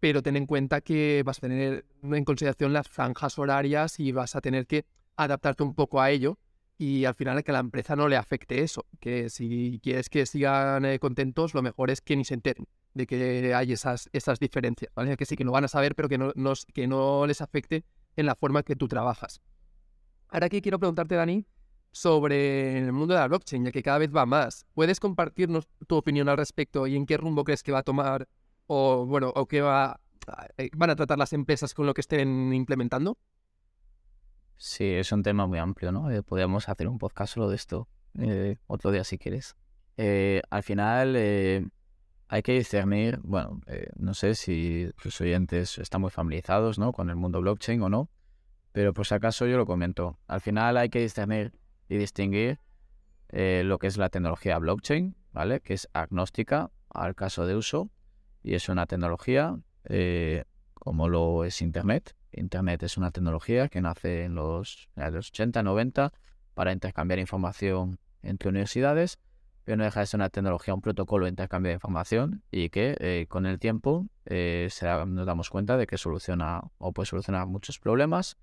[0.00, 4.36] pero ten en cuenta que vas a tener en consideración las franjas horarias y vas
[4.36, 4.84] a tener que
[5.16, 6.38] adaptarte un poco a ello
[6.78, 10.26] y al final que a la empresa no le afecte eso, que si quieres que
[10.26, 14.38] sigan eh, contentos, lo mejor es que ni se enteren de que hay esas, esas
[14.38, 15.16] diferencias, ¿vale?
[15.16, 16.32] Que sí que lo van a saber, pero que no,
[16.72, 17.84] que no les afecte
[18.16, 19.40] en la forma que tú trabajas.
[20.28, 21.46] Ahora aquí quiero preguntarte, Dani,
[21.96, 24.66] sobre el mundo de la blockchain, ya que cada vez va más.
[24.74, 28.28] ¿Puedes compartirnos tu opinión al respecto y en qué rumbo crees que va a tomar
[28.66, 29.98] o bueno, o qué va,
[30.58, 33.16] eh, van a tratar las empresas con lo que estén implementando?
[34.58, 36.10] Sí, es un tema muy amplio, ¿no?
[36.10, 37.88] Eh, podríamos hacer un podcast solo de esto
[38.18, 39.56] eh, otro día si quieres.
[39.96, 41.16] al final
[42.28, 43.62] hay que discernir, bueno,
[43.96, 46.92] no sé si tus oyentes están muy familiarizados, ¿no?
[46.92, 48.10] Con el mundo blockchain o no,
[48.72, 50.18] pero por si acaso yo lo comento.
[50.26, 51.54] Al final hay que discernir
[51.88, 52.58] y distinguir
[53.32, 55.60] lo que es la tecnología blockchain, ¿vale?
[55.60, 57.90] Que es agnóstica al caso de uso
[58.42, 62.14] y es una tecnología eh, como lo es Internet.
[62.32, 66.12] Internet es una tecnología que nace en los, los 80, 90
[66.54, 69.18] para intercambiar información entre universidades,
[69.64, 72.96] pero no deja de ser una tecnología, un protocolo de intercambio de información y que
[73.00, 74.68] eh, con el tiempo eh,
[75.06, 78.36] nos damos cuenta de que soluciona o puede solucionar muchos problemas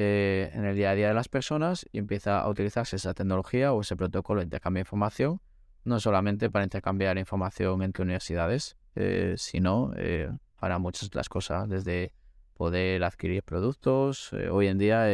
[0.00, 3.80] en el día a día de las personas y empieza a utilizarse esa tecnología o
[3.80, 5.40] ese protocolo de intercambio de información
[5.88, 10.30] no solamente para intercambiar información entre universidades, eh, sino eh,
[10.60, 12.12] para muchas otras cosas, desde
[12.54, 14.32] poder adquirir productos.
[14.32, 15.04] Eh, hoy en día,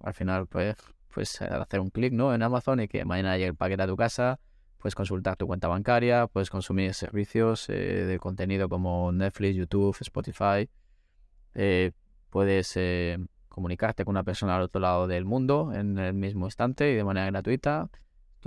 [0.00, 0.76] al final, pues,
[1.12, 2.34] pues hacer un clic ¿no?
[2.34, 4.40] en Amazon y que mañana llegue el paquete a tu casa,
[4.78, 10.68] puedes consultar tu cuenta bancaria, puedes consumir servicios de contenido como Netflix, YouTube, Spotify.
[12.30, 12.76] puedes
[13.54, 17.04] comunicarte con una persona al otro lado del mundo en el mismo instante y de
[17.04, 17.88] manera gratuita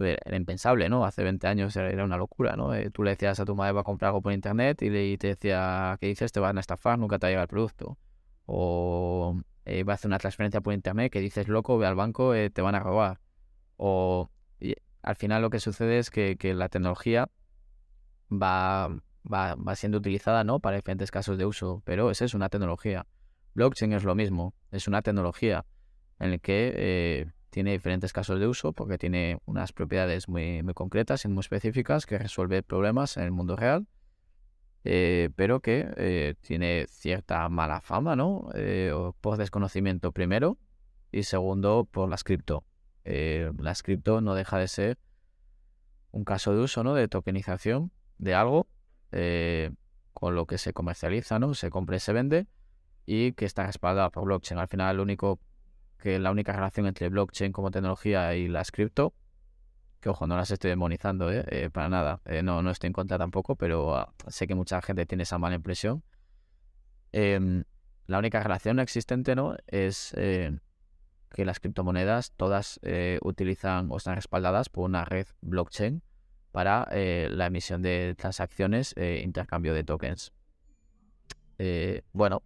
[0.06, 1.06] era impensable, ¿no?
[1.06, 2.74] Hace 20 años era una locura, ¿no?
[2.74, 5.28] Eh, tú le decías a tu madre va a comprar algo por internet y, te
[5.28, 6.32] decía, ¿qué dices?
[6.32, 7.98] Te van a estafar, nunca te va a llegar el producto.
[8.46, 12.34] O eh, va a hacer una transferencia por internet que dices, loco, ve al banco,
[12.36, 13.20] eh, te van a robar.
[13.78, 14.30] O
[15.02, 17.30] al final lo que sucede es que, la tecnología
[18.32, 18.90] va,
[19.32, 20.60] va, va, siendo utilizada, ¿no?
[20.60, 23.06] Para diferentes casos de uso, pero esa es una tecnología.
[23.58, 25.66] Blockchain es lo mismo, es una tecnología
[26.20, 31.28] en la que tiene diferentes casos de uso porque tiene unas propiedades muy, concretas y
[31.28, 33.88] muy específicas que resuelve problemas en el mundo real,
[34.84, 38.48] eh, pero que eh, tiene cierta mala fama, ¿no?
[38.54, 40.60] Eh, por desconocimiento primero
[41.12, 42.64] y segundo por las cripto.
[43.04, 45.00] las cripto no deja de ser
[46.12, 46.94] un caso de uso, ¿no?
[46.94, 48.68] De tokenización de algo
[50.14, 51.56] con lo que se comercializa, ¿no?
[51.56, 52.46] Se compra y se vende
[53.08, 54.60] y que está respaldado por blockchain.
[54.60, 55.40] Al final, único
[55.98, 59.16] que la única relación entre blockchain como tecnología y las cripto,
[60.02, 61.44] que ojo, no las estoy demonizando, ¿eh?
[61.48, 64.82] Eh, para nada, eh, no, no estoy en contra tampoco, pero ah, sé que mucha
[64.82, 66.04] gente tiene esa mala impresión.
[67.14, 67.64] Em,
[68.08, 69.56] la única relación existente ¿no?
[69.68, 72.80] es que las criptomonedas todas
[73.22, 76.02] utilizan o están respaldadas por una red blockchain
[76.52, 80.32] para la emisión de transacciones e intercambio de tokens.
[82.14, 82.44] bueno,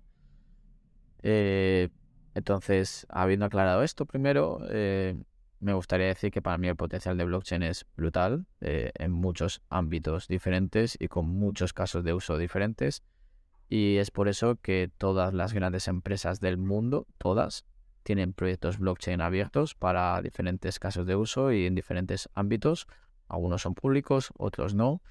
[1.23, 5.15] entonces, habiendo aclarado esto primero, eh,
[5.59, 9.61] me gustaría decir que para mí el potencial de blockchain es brutal eh, en muchos
[9.69, 13.03] ámbitos diferentes y con muchos casos de uso diferentes.
[13.69, 17.65] Y es por eso que todas las grandes empresas del mundo, todas,
[18.03, 22.87] tienen proyectos blockchain abiertos para diferentes casos de uso y en diferentes ámbitos.
[23.27, 25.01] Algunos son públicos, otros no.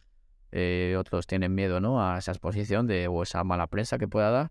[0.53, 2.05] Eh, otros tienen miedo ¿no?
[2.05, 4.51] a esa exposición de, o esa mala prensa que pueda dar.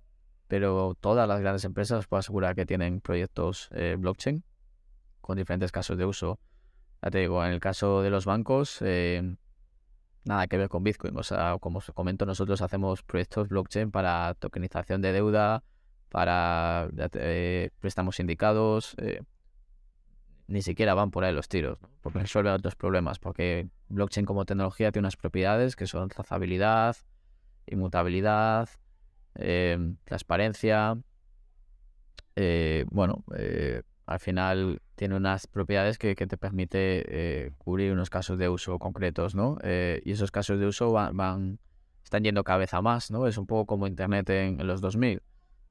[0.50, 4.44] Pero todas las grandes empresas puedo asegurar que tienen proyectos eh, blockchain
[5.22, 6.40] con diferentes casos de uso.
[7.02, 9.38] Ya te digo, en el caso de los bancos, eh,
[10.26, 11.16] nada que ver con Bitcoin.
[11.18, 15.64] O sea, como os comento, nosotros hacemos proyectos blockchain para tokenización de deuda,
[16.10, 18.96] para eh, préstamos indicados.
[18.98, 19.22] Eh,
[20.48, 23.20] ni siquiera van por ahí los tiros, porque resuelven otros problemas.
[23.20, 26.98] Porque blockchain como tecnología tiene unas propiedades que son trazabilidad,
[27.68, 28.68] inmutabilidad,
[29.36, 30.98] em, transparencia.
[32.36, 33.24] Eh, bueno,
[34.06, 39.58] al final tiene unas propiedades que, te permite cubrir unos casos de uso concretos, ¿no?
[39.62, 41.60] y esos casos de uso van,
[42.04, 43.28] están yendo cada vez a más, ¿no?
[43.28, 45.22] Es un poco como Internet en, en los 2000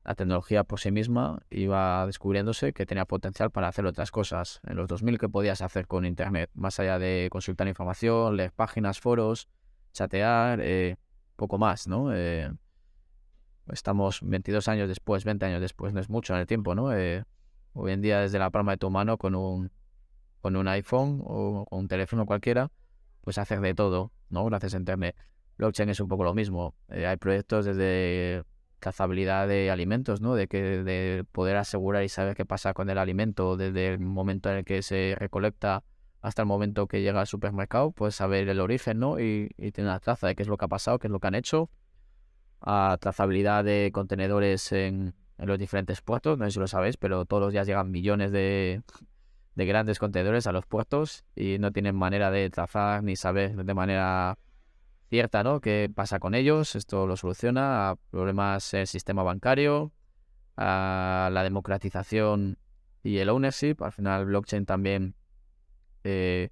[0.08, 4.58] la tecnología por sí misma iba descubriéndose que tenía potencial para hacer otras cosas.
[4.66, 6.48] En los 2000, ¿qué podías hacer con Internet?
[6.54, 9.50] Más allá de consultar información, leer páginas, foros,
[9.92, 10.96] chatear, eh,
[11.36, 12.10] poco más, ¿no?
[13.68, 16.92] Eh, estamos 22 años después, 20 años después, no es mucho en el tiempo, ¿no?
[16.92, 17.24] Eh,
[17.72, 19.70] hoy en día, desde la palma de tu mano, con un,
[20.40, 22.70] con un iPhone o con un teléfono cualquiera,
[23.22, 24.44] pues hacer de todo, ¿no?
[24.44, 25.16] Gracias a Internet.
[25.58, 26.74] Blockchain es un poco lo mismo.
[26.88, 28.44] hay proyectos desde
[28.78, 30.34] cazabilidad de alimentos, ¿no?
[30.34, 34.50] De que de poder asegurar y saber qué pasa con el alimento desde el momento
[34.50, 35.84] en el que se recolecta
[36.20, 39.20] hasta el momento que llega al supermercado, pues saber el origen, ¿no?
[39.20, 41.26] Y, tener una traza de qué es lo que ha pasado, qué es lo que
[41.26, 41.70] han hecho.
[42.60, 47.40] A trazabilidad de contenedores en, los diferentes puertos, no sé si lo sabéis, pero todos
[47.40, 48.82] los días llegan millones de,
[49.54, 53.74] de grandes contenedores a los puertos y no tienen manera de trazar ni saber de
[53.74, 54.36] manera
[55.08, 55.60] cierta, ¿no?
[55.60, 56.74] ¿Qué pasa con ellos?
[56.74, 59.92] Esto lo soluciona a problemas del sistema bancario,
[60.56, 62.58] a la democratización
[63.02, 63.76] y el ownership.
[63.80, 65.14] Al final, blockchain también
[66.04, 66.50] eh,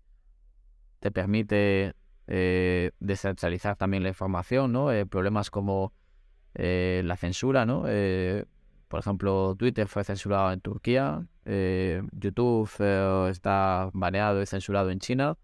[1.00, 1.94] te permite
[2.26, 4.92] eh, descentralizar también la información, ¿no?
[4.92, 5.92] Eh, problemas como
[6.54, 7.82] la censura, ¿no?
[8.88, 12.70] por ejemplo, Twitter fue censurado en Turquía, YouTube
[13.28, 15.36] está baneado y censurado en China.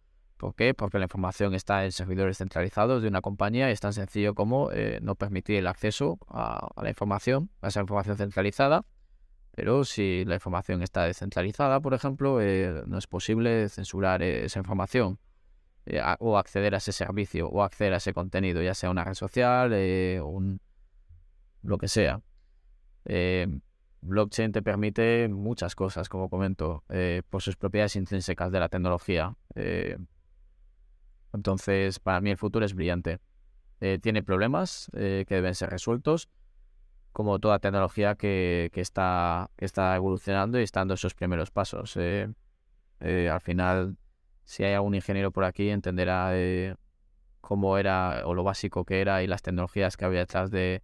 [0.42, 0.74] ¿Por qué?
[0.74, 4.72] Porque la información está en servidores centralizados de una compañía y es tan sencillo como
[4.72, 8.84] eh, no permitir el acceso a, la información, a esa información centralizada.
[9.52, 14.58] Pero si la información está descentralizada, por ejemplo, eh, no es posible censurar eh, esa
[14.58, 15.20] información
[16.20, 19.72] o acceder a ese servicio o acceder a ese contenido, ya sea una red social,
[20.22, 20.60] un,
[21.62, 22.20] lo que sea.
[24.00, 26.84] blockchain te permite muchas cosas, como comento,
[27.30, 29.36] por sus propiedades intrínsecas de la tecnología.
[31.32, 33.18] Entonces, para mí el futuro es brillante.
[33.80, 36.28] Eh, tiene problemas eh, que deben ser resueltos,
[37.12, 41.96] como toda tecnología que, está, está evolucionando y está dando esos primeros pasos.
[41.96, 42.28] Eh,
[43.00, 43.96] al final,
[44.44, 46.32] si hay algún ingeniero por aquí, entenderá
[47.40, 50.82] cómo era o lo básico que era y las tecnologías que había detrás de,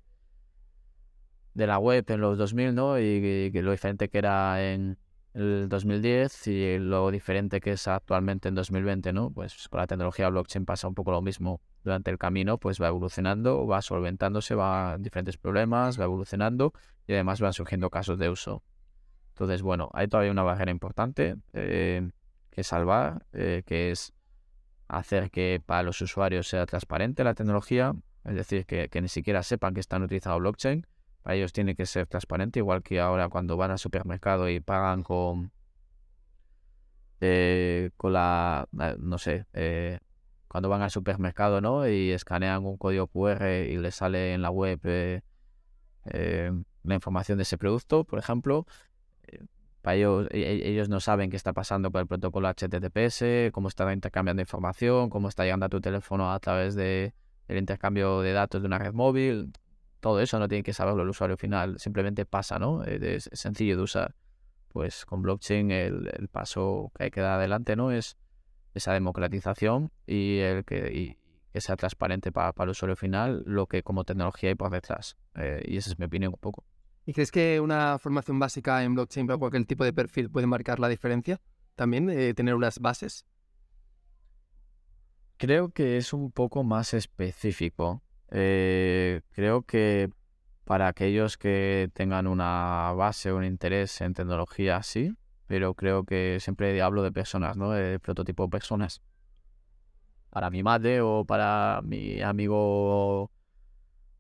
[1.54, 2.98] de la web en los 2000, ¿no?
[2.98, 4.98] y lo diferente que era en,
[5.38, 9.30] el 2010 y lo diferente que es actualmente en 2020, ¿no?
[9.30, 11.60] Pues con la tecnología blockchain pasa un poco lo mismo.
[11.84, 16.72] Durante el camino, pues va evolucionando, va solventándose, va diferentes problemas, va evolucionando
[17.06, 18.62] y además van surgiendo casos de uso.
[19.30, 22.10] Entonces, bueno, hay todavía una barrera importante eh,
[22.58, 24.12] que salvar, eh, que es
[24.88, 27.94] hacer que para los usuarios sea transparente la tecnología,
[28.24, 30.84] es decir, que, ni siquiera sepan que están utilizando blockchain
[31.22, 35.04] para ellos tiene que ser transparente, igual que ahora cuando van al supermercado y pagan
[35.04, 35.52] con,
[37.20, 40.00] eh, con la, no sé, eh,
[40.48, 41.88] cuando van al supermercado, ¿no?
[41.88, 45.22] Y escanean un código QR y les sale en la web eh,
[46.82, 48.66] la información de ese producto, por ejemplo.
[49.82, 53.68] Para ellos, e, e, ellos no saben qué está pasando con el protocolo HTTPS, cómo
[53.68, 57.14] está intercambiando información, cómo está llegando a tu teléfono a través de,
[57.46, 59.52] del intercambio de datos de una red móvil
[60.00, 62.84] todo eso no tiene que saberlo el usuario final, simplemente pasa, ¿no?
[62.84, 64.14] Eh, es, sencillo de usar.
[64.68, 67.90] Pues con blockchain el, paso que hay que dar adelante, ¿no?
[67.90, 68.16] Es
[68.74, 71.18] esa democratización y el que,
[71.52, 75.16] que sea transparente para, el usuario final lo que como tecnología hay por detrás.
[75.34, 76.64] Eh, y esa es mi opinión un poco.
[77.08, 80.78] ¿Y crees que una formación básica en blockchain para cualquier tipo de perfil puede marcar
[80.78, 81.40] la diferencia?
[81.74, 83.24] También tener unas bases.
[85.38, 88.02] Creo que es un poco más específico.
[88.30, 90.10] Eh, creo que
[90.64, 95.14] para aquellos que tengan una base, un interés en tecnología, sí,
[95.46, 97.70] pero creo que siempre hablo de personas, ¿no?
[97.70, 99.00] De prototipo de personas.
[100.28, 103.30] Para mi madre o para mi amigo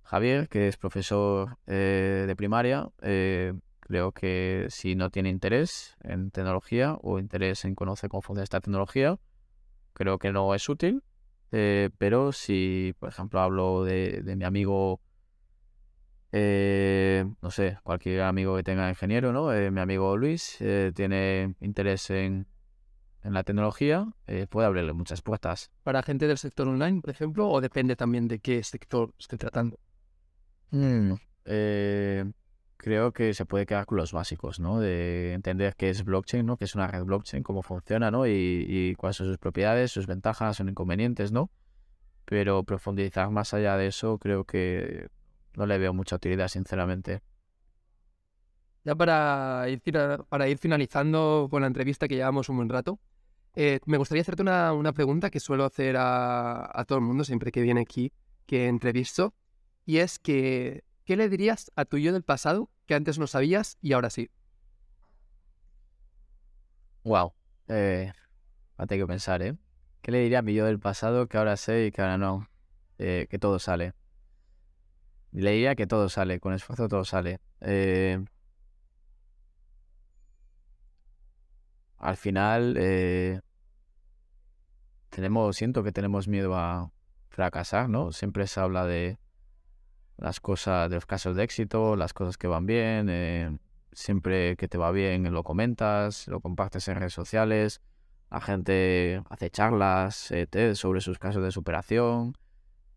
[0.08, 3.52] Javier, que es profesor eh, de primaria, eh,
[3.88, 8.60] Creo que si no tiene interés en tecnología o interés en conocer cómo funciona esta
[8.60, 9.18] tecnología,
[9.94, 11.02] creo que no es útil.
[11.52, 15.00] Eh, pero si, por ejemplo, hablo de, mi amigo,
[16.32, 19.54] eh, no sé, cualquier amigo que tenga ingeniero, ¿no?
[19.54, 20.58] Eh, mi amigo Luis
[20.94, 22.46] tiene interés en,
[23.22, 24.06] en la tecnología,
[24.50, 25.70] puede abrirle muchas puertas.
[25.82, 29.78] Para gente del sector online, por ejemplo, o depende también de qué sector esté tratando.
[30.70, 31.14] Mm,
[31.46, 32.24] eh,
[32.76, 34.80] creo que se puede quedar con los básicos, ¿no?
[34.80, 36.56] De entender qué es blockchain, ¿no?
[36.56, 38.26] Qué es una red blockchain, cómo funciona, ¿no?
[38.26, 41.50] Y, cuáles son sus propiedades, sus ventajas, sus inconvenientes, ¿no?
[42.24, 45.08] Pero profundizar más allá de eso, creo que
[45.56, 47.22] no le veo mucha utilidad, sinceramente.
[48.84, 49.82] Ya para ir,
[50.28, 52.98] para ir finalizando con la entrevista que llevamos un buen rato,
[53.54, 57.24] eh, me gustaría hacerte una, una pregunta que suelo hacer a, a todo el mundo
[57.24, 58.12] siempre que viene aquí,
[58.46, 59.34] que entrevisto,
[59.88, 63.78] y es que, ¿qué le dirías a tu yo del pasado que antes no sabías
[63.80, 64.30] y ahora sí?
[67.04, 67.32] Wow.
[67.68, 68.12] Eh,
[68.76, 69.56] a tener que pensar, ¿eh?
[70.02, 72.50] ¿Qué le diría a mi yo del pasado que ahora sé y que ahora no?
[72.98, 73.94] Eh, que todo sale.
[75.32, 77.40] Le diría que todo sale, con esfuerzo todo sale.
[77.62, 78.22] Eh,
[81.96, 83.40] al final, eh,
[85.08, 86.92] tenemos, siento que tenemos miedo a
[87.30, 88.12] fracasar, ¿no?
[88.12, 89.18] Siempre se habla de
[90.18, 93.58] las cosas, de los casos de éxito, las cosas que van bien, eh,
[93.92, 97.80] siempre que te va bien lo comentas, lo compartes en redes sociales,
[98.30, 102.36] la gente hace charlas, eh, sobre sus casos de superación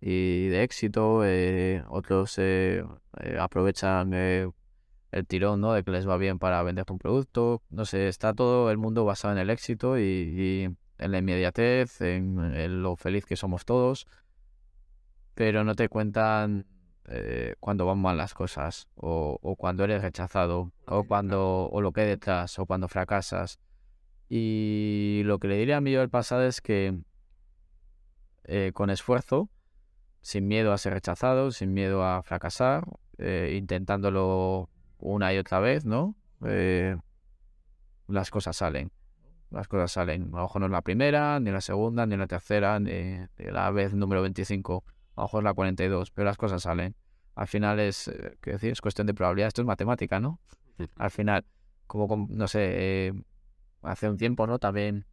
[0.01, 2.83] y de éxito, eh, otros eh,
[3.39, 5.73] aprovechan el tirón, ¿no?
[5.73, 9.05] De que les va bien para venderte un producto, no sé, está todo el mundo
[9.05, 14.07] basado en el éxito y, en la inmediatez, en lo feliz que somos todos,
[15.33, 16.67] pero no te cuentan
[17.11, 21.91] eh, cuando van mal las cosas, o, o cuando eres rechazado, o cuando, o lo
[21.91, 23.59] que hay detrás, o cuando fracasas.
[24.29, 26.97] Y lo que le diría a mí yo del pasado es que
[28.45, 29.49] eh, con esfuerzo,
[30.21, 32.85] sin miedo a ser rechazado, sin miedo a fracasar,
[33.17, 34.69] eh, intentándolo
[34.99, 36.15] una y otra vez, ¿no?
[36.45, 36.95] Eh,
[38.07, 38.91] las cosas salen.
[39.49, 40.29] Las cosas salen.
[40.33, 43.45] A lo mejor no es la primera, ni la segunda, ni la tercera, ni, ni
[43.51, 44.83] la vez número 25.
[45.15, 46.95] A lo mejor es la 42, pero las cosas salen.
[47.41, 48.71] Al final es, eh, ¿qué decir?
[48.71, 49.47] Es cuestión de probabilidad.
[49.49, 50.39] Esto es matemática, ¿no?
[50.97, 51.45] Al final,
[51.87, 52.59] como, com- no sé,
[53.09, 53.13] eh,
[53.83, 54.59] hace un tiempo, ¿no?
[54.59, 55.05] También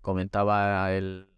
[0.00, 1.28] comentaba el,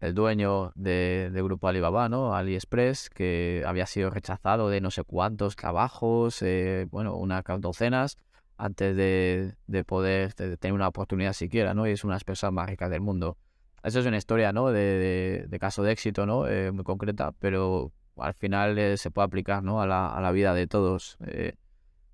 [0.00, 2.34] el dueño de, de Grupo Alibaba, ¿no?
[2.34, 8.18] AliExpress, que había sido rechazado de no sé cuántos trabajos, eh, bueno, unas docenas,
[8.58, 11.86] antes de, de poder de tener una oportunidad siquiera, ¿no?
[11.86, 13.36] Y es una de las personas más ricas del mundo.
[13.82, 14.68] Eso es una historia, ¿no?
[14.70, 16.46] De, de- de caso de éxito, ¿no?
[16.46, 19.80] Eh, muy concreta, pero al final eh, se puede aplicar, ¿no?
[19.80, 21.18] A la, a la vida de todos.
[21.26, 21.54] Eh,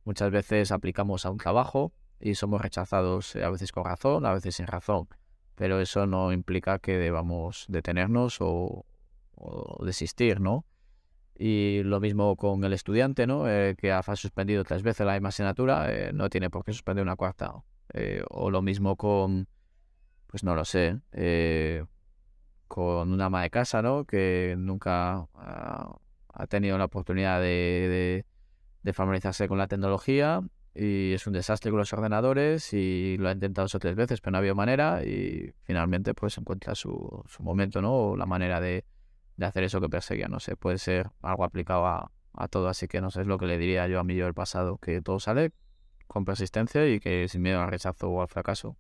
[0.04, 4.32] muchas veces aplicamos a un trabajo y somos rechazados, eh, a veces con razón, a
[4.32, 5.08] veces sin razón
[5.54, 8.86] pero eso no implica que debamos detenernos o,
[9.34, 10.64] o desistir, ¿no?
[11.38, 13.44] Y lo mismo con el estudiante, ¿no?
[13.44, 17.62] Que ha suspendido tres veces la misma asignatura, no tiene por qué suspender una cuarta.
[18.30, 19.46] O lo mismo con,
[20.26, 20.98] pues no lo sé,
[22.72, 24.06] con una ama de casa, ¿no?
[24.06, 25.94] Que nunca ah,
[26.32, 28.24] ha tenido la oportunidad de,
[28.82, 30.40] de, familiarizarse con la tecnología
[30.74, 34.22] y es un desastre con los ordenadores y lo ha intentado dos o tres veces,
[34.22, 37.92] pero no ha habido manera y finalmente pues encuentra su, su momento, ¿no?
[37.92, 38.86] O la manera de,
[39.36, 42.88] de hacer eso que perseguía, no sé, puede ser algo aplicado a, a todo, así
[42.88, 45.02] que no sé, es lo que le diría yo a mí yo del pasado, que
[45.02, 45.52] todo sale
[46.06, 48.78] con persistencia y que sin miedo al rechazo o al fracaso.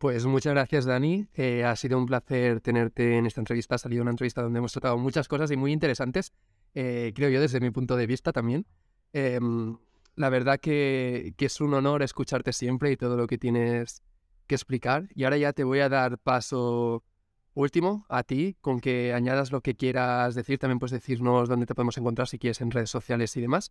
[0.00, 1.26] Pues muchas gracias, Dani.
[1.34, 3.74] Eh, ha sido un placer tenerte en esta entrevista.
[3.74, 6.32] Ha salido una entrevista donde hemos tratado muchas cosas y muy interesantes,
[6.74, 8.64] eh, creo yo, desde mi punto de vista también.
[9.12, 9.76] Em,
[10.16, 14.02] la verdad que, es un honor escucharte siempre y todo lo que tienes
[14.46, 15.06] que explicar.
[15.14, 17.04] Y ahora ya te voy a dar paso
[17.52, 20.58] último a ti, con que añadas lo que quieras decir.
[20.58, 23.70] También puedes decirnos dónde te podemos encontrar si quieres en redes sociales y demás.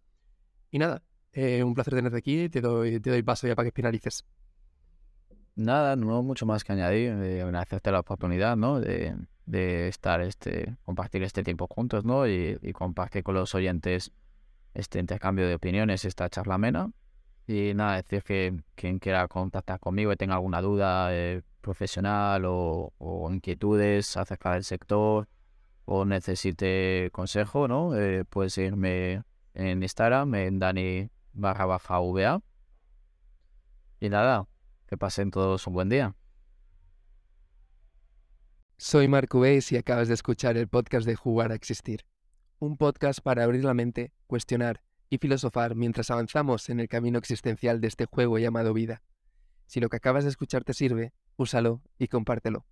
[0.70, 1.02] Y nada,
[1.34, 2.50] eh, un placer tenerte aquí.
[2.50, 4.26] Te te doy paso ya para que finalices.
[5.56, 8.80] Nada, no mucho más que añadir, eh, agradecerte la oportunidad, ¿no?
[8.80, 9.16] De,
[9.46, 12.28] de estar, este, compartir este tiempo juntos, ¿no?
[12.28, 14.12] Y, y compartir con los oyentes
[14.74, 16.92] este intercambio de opiniones, esta charla amena.
[17.48, 22.94] Y nada, decir que quien quiera contactar conmigo y tenga alguna duda eh, profesional o,
[23.00, 25.28] o inquietudes acerca del sector
[25.86, 27.96] o necesite consejo, ¿no?
[27.96, 29.24] Eh, puede seguirme
[29.56, 32.42] en Instagram, en Dani barra baja VA.
[34.00, 34.46] Y nada,
[34.90, 36.16] que pasen todos un buen día.
[38.76, 42.08] Soy Marco Beis y acabas de escuchar el podcast de Jugar a Existir.
[42.58, 47.82] Un podcast para abrir la mente, cuestionar y filosofar mientras avanzamos en el camino existencial
[47.82, 49.04] de este juego llamado vida.
[49.68, 52.66] Si lo que acabas de escuchar te sirve, úsalo y compártelo.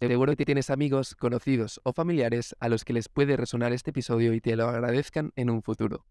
[0.00, 4.32] Seguro que tienes amigos, conocidos o familiares a los que les puede resonar este episodio
[4.32, 6.06] y te lo agradezcan en un futuro.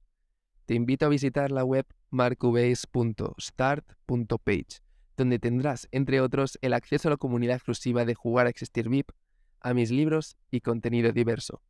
[0.66, 4.82] Te invito a visitar la web marcubase.start.page,
[5.18, 9.12] donde tendrás, entre otros, el acceso a la comunidad exclusiva de Jugar a Existir VIP,
[9.60, 11.62] a mis libros y contenido diverso.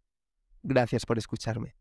[0.64, 1.76] Gracias por escucharme.